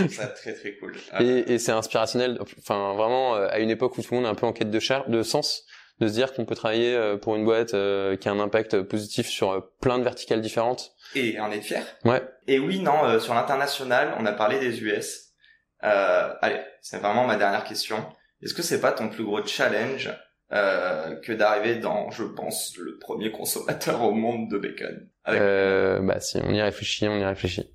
[0.10, 0.96] c'est très très cool.
[1.20, 2.40] Et, et c'est inspirationnel.
[2.42, 4.80] Enfin, vraiment, à une époque où tout le monde est un peu en quête de,
[4.80, 5.66] char de sens,
[6.00, 9.70] de se dire qu'on peut travailler pour une boîte qui a un impact positif sur
[9.82, 11.84] plein de verticales différentes et en être fier.
[12.06, 12.22] Ouais.
[12.48, 15.34] Et oui, non, euh, sur l'international, on a parlé des US.
[15.84, 18.06] Euh, allez, c'est vraiment ma dernière question.
[18.42, 20.10] Est-ce que c'est pas ton plus gros challenge
[20.52, 26.20] euh, que d'arriver dans, je pense, le premier consommateur au monde de bacon euh, Bah
[26.20, 27.74] si, on y réfléchit, on y réfléchit.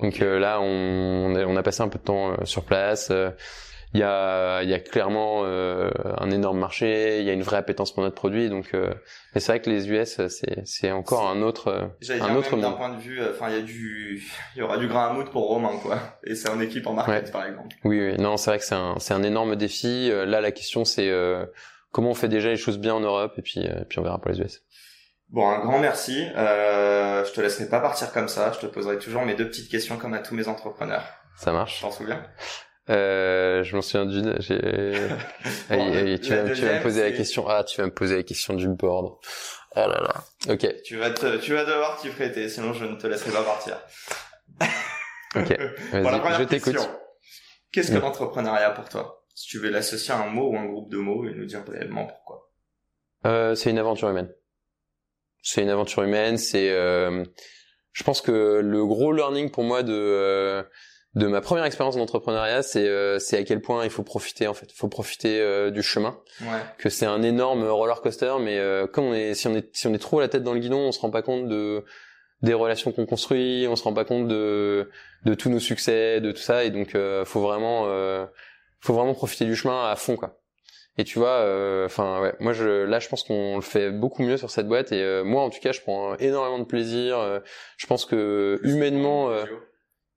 [0.00, 3.12] Donc euh, là, on, on, a, passé un peu de temps euh, sur place
[3.94, 7.42] il y a, il y a clairement euh, un énorme marché, il y a une
[7.42, 8.48] vraie appétence pour notre produit.
[8.48, 8.92] Donc, euh,
[9.34, 12.90] mais c'est vrai que les US, c'est, c'est encore un autre, un autre D'un point
[12.94, 14.22] de vue, enfin, il y a du,
[14.56, 15.98] il y aura du grain à moudre pour Romain, quoi.
[16.24, 17.76] Et c'est en équipe en market, par exemple.
[17.84, 18.16] Oui, oui.
[18.18, 20.10] Non, c'est vrai que c'est un, c'est un énorme défi.
[20.10, 21.10] Euh, là, la question, c'est
[21.90, 24.30] comment on fait déjà les choses bien en Europe, et puis, puis on verra pour
[24.30, 24.62] les US.
[25.30, 26.26] Bon, un grand merci.
[26.36, 28.52] Euh, je te laisserai pas partir comme ça.
[28.52, 31.04] Je te poserai toujours mes deux petites questions comme à tous mes entrepreneurs.
[31.36, 31.82] Ça marche.
[31.82, 32.24] T'en souviens?
[32.90, 34.36] Euh, je m'en souviens d'une.
[34.40, 34.58] J'ai.
[35.70, 37.46] Bon, tu, vas, tu vas deuxième, me poser la question.
[37.48, 39.18] Ah, tu vas me poser la question du board.
[39.74, 40.52] Ah là là.
[40.54, 40.66] Ok.
[40.84, 43.78] Tu vas te, tu vas devoir t'y prêter, sinon je ne te laisserai pas partir.
[45.36, 45.56] Ok.
[45.92, 46.72] La première je t'écoute.
[46.74, 46.90] question,
[47.72, 48.00] Qu'est-ce que Mm.
[48.00, 49.26] l'entrepreneuriat pour toi?
[49.34, 51.62] Si tu veux l'associer à un mot ou un groupe de mots et nous dire
[51.64, 52.50] brièvement pourquoi.
[53.26, 54.32] Euh, c'est une aventure humaine.
[55.42, 56.38] C'est une aventure humaine.
[56.38, 56.70] C'est.
[56.70, 57.22] euh,
[57.92, 60.62] Je pense que le gros learning pour moi de euh,
[61.14, 64.54] de ma première expérience d'entrepreneuriat, c'est euh, c'est à quel point il faut profiter en
[64.54, 64.66] fait.
[64.70, 66.18] Il faut profiter euh, du chemin.
[66.42, 66.60] Ouais.
[66.78, 69.86] que c'est un énorme roller coaster, mais euh, comme on est, si on est, si
[69.86, 71.84] on est trop la tête dans le guidon, on se rend pas compte de
[72.42, 74.90] des relations qu'on construit, on se rend pas compte de
[75.24, 78.26] de tous nos succès, de tout ça, et donc euh, faut vraiment, euh,
[78.80, 80.38] faut vraiment profiter du chemin à fond quoi.
[81.00, 81.42] Et tu vois,
[81.84, 84.90] enfin ouais, moi je, là je pense qu'on le fait beaucoup mieux sur cette boîte,
[84.90, 87.18] et euh, moi en tout cas je prends énormément de plaisir.
[87.18, 87.38] euh,
[87.76, 89.44] je pense que humainement, euh,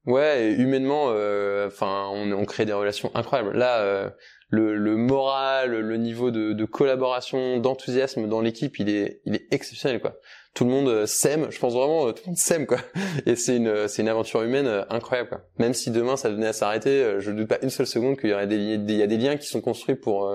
[0.06, 3.56] Ouais, et humainement, euh, enfin, on, on crée des relations incroyables.
[3.56, 4.10] Là, euh,
[4.50, 9.48] le, le moral, le niveau de, de collaboration, d'enthousiasme dans l'équipe, il est, il est
[9.54, 10.18] exceptionnel, quoi.
[10.56, 11.52] Tout le monde euh, s'aime.
[11.52, 12.80] Je pense vraiment, tout le monde s'aime, quoi.
[13.28, 15.42] Et c'est une, c'est une aventure humaine incroyable, quoi.
[15.60, 18.34] Même si demain ça venait à s'arrêter, je doute pas une seule seconde qu'il y
[18.34, 20.30] aurait des, des- il y a des liens qui sont construits pour,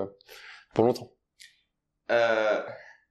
[0.75, 1.11] pour longtemps.
[2.13, 2.61] Euh,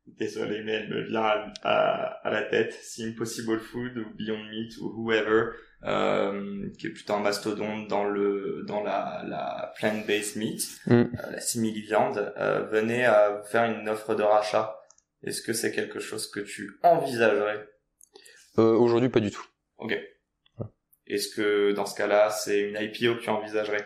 [0.07, 2.73] désolé, mais elle me à- à la tête.
[2.81, 5.51] Si Impossible Food ou Beyond Meat ou whoever,
[5.83, 10.93] euh, qui est plutôt un mastodonte dans le dans la, la plant-based meat, Mm.
[10.93, 14.79] euh, la simili-viande, euh, venait à vous faire une offre de rachat.
[15.23, 17.67] Est-ce que c'est quelque chose que tu envisagerais?
[18.57, 19.45] Euh, aujourd'hui, pas du tout.
[19.77, 19.97] Ok.
[21.07, 23.85] Est-ce que dans ce cas-là, c'est une IPO que tu envisagerais?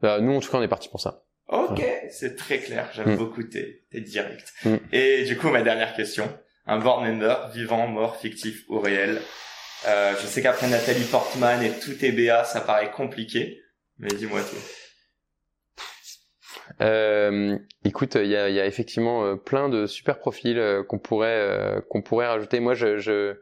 [0.00, 1.24] Bah, nous, en tout cas, on est parti pour ça.
[1.48, 2.88] Ok, c'est très clair.
[2.92, 3.16] J'aime Mm.
[3.18, 4.48] beaucoup tes, tes directs.
[4.64, 4.76] Mm.
[4.92, 6.28] Et du coup, ma dernière question.
[6.66, 9.20] Un board member, vivant, mort, fictif ou réel?
[9.86, 13.62] Euh, je sais qu'après Nathalie Portman et tout TBA, ça paraît compliqué.
[13.98, 14.56] Mais dis-moi tout.
[16.80, 20.98] Euh, écoute, il y a, y a effectivement euh, plein de super profils euh, qu'on
[20.98, 22.60] pourrait qu'on pourrait rajouter.
[22.60, 23.36] Moi, je je-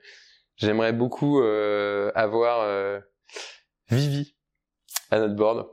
[0.57, 3.01] j'aimerais beaucoup euh, avoir euh,
[3.91, 4.37] Vivi
[5.11, 5.67] à notre board.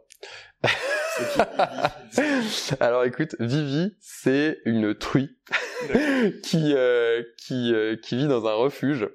[2.79, 5.37] Alors écoute, Vivi, c'est une truie
[6.43, 9.07] qui euh, qui euh, qui vit dans un refuge.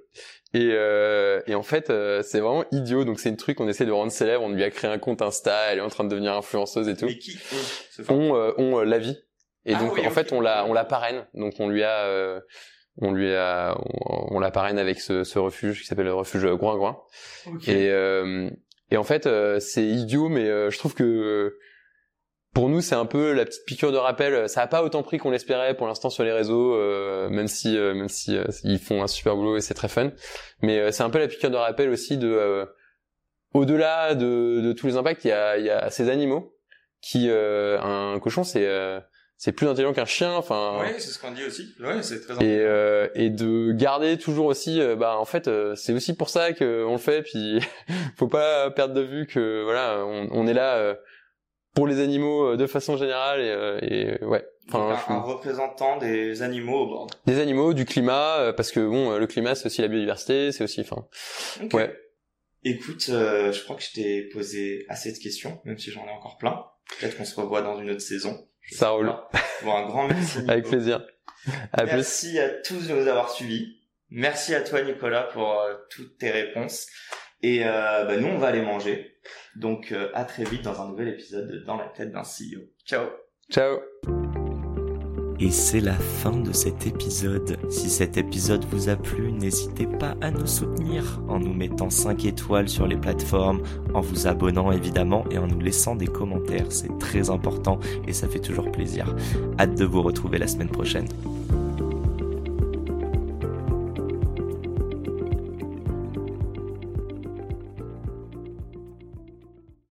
[0.52, 3.04] Et, euh, et en fait, euh, c'est vraiment idiot.
[3.04, 4.42] Donc c'est une truc qu'on essaie de rendre célèbre.
[4.42, 5.72] On lui a créé un compte Insta.
[5.72, 7.38] Elle est en train de devenir influenceuse et tout Mais qui
[8.08, 9.16] on, ont, euh, ont euh, la vie.
[9.66, 11.26] Et Ah donc oui, en fait on la on la parraine.
[11.34, 12.40] Donc on lui a euh,
[13.00, 16.44] on lui a on, on la parraine avec ce, ce refuge qui s'appelle le refuge
[16.46, 17.02] Groin Groin.
[17.46, 17.68] Ok.
[17.68, 18.50] Et euh,
[18.90, 21.58] et en fait euh, c'est idiot mais euh, je trouve que euh,
[22.54, 24.48] pour nous c'est un peu la petite piqûre de rappel.
[24.48, 27.76] Ça a pas autant pris qu'on l'espérait pour l'instant sur les réseaux, euh, même si
[27.76, 30.10] euh, même si euh, ils font un super boulot et c'est très fun.
[30.62, 32.66] Mais euh, c'est un peu la piqûre de rappel aussi de euh,
[33.54, 36.54] au-delà de, de tous les impacts, il y a, il y a ces animaux
[37.00, 39.00] qui euh, un cochon c'est euh,
[39.36, 41.74] c'est plus intelligent qu'un chien enfin Ouais, c'est ce qu'on dit aussi.
[41.80, 45.74] Ouais, c'est très et euh, et de garder toujours aussi euh, bah en fait euh,
[45.76, 47.60] c'est aussi pour ça que on le fait puis
[48.18, 50.94] faut pas perdre de vue que voilà on, on est là euh,
[51.74, 53.78] pour les animaux euh, de façon générale et, euh,
[54.20, 57.10] et ouais Donc, enfin un, représentant des animaux au board.
[57.26, 60.52] des animaux du climat euh, parce que bon euh, le climat c'est aussi la biodiversité
[60.52, 61.06] c'est aussi enfin
[61.64, 61.74] Ok.
[61.74, 61.96] ouais
[62.62, 66.10] Écoute, euh, je crois que je t'ai posé assez de questions, même si j'en ai
[66.10, 66.62] encore plein.
[66.98, 68.38] Peut-être qu'on se revoit dans une autre saison.
[68.60, 69.10] Je Ça roule.
[69.64, 70.40] Bon, un grand merci.
[70.48, 71.02] Avec plaisir
[71.72, 73.78] à plus Merci à tous de nous avoir suivis.
[74.10, 76.86] Merci à toi Nicolas pour euh, toutes tes réponses.
[77.42, 79.16] Et euh, bah, nous on va aller manger.
[79.56, 82.60] Donc euh, à très vite dans un nouvel épisode de Dans la tête d'un CEO.
[82.86, 83.06] Ciao
[83.50, 83.78] ciao
[85.40, 87.58] Et c'est la fin de cet épisode.
[87.68, 92.24] Si cet épisode vous a plu, n'hésitez pas à nous soutenir en nous mettant 5
[92.26, 96.70] étoiles sur les plateformes, en vous abonnant évidemment et en nous laissant des commentaires.
[96.70, 99.14] C'est très important et ça fait toujours plaisir.
[99.58, 101.08] Hâte de vous retrouver la semaine prochaine.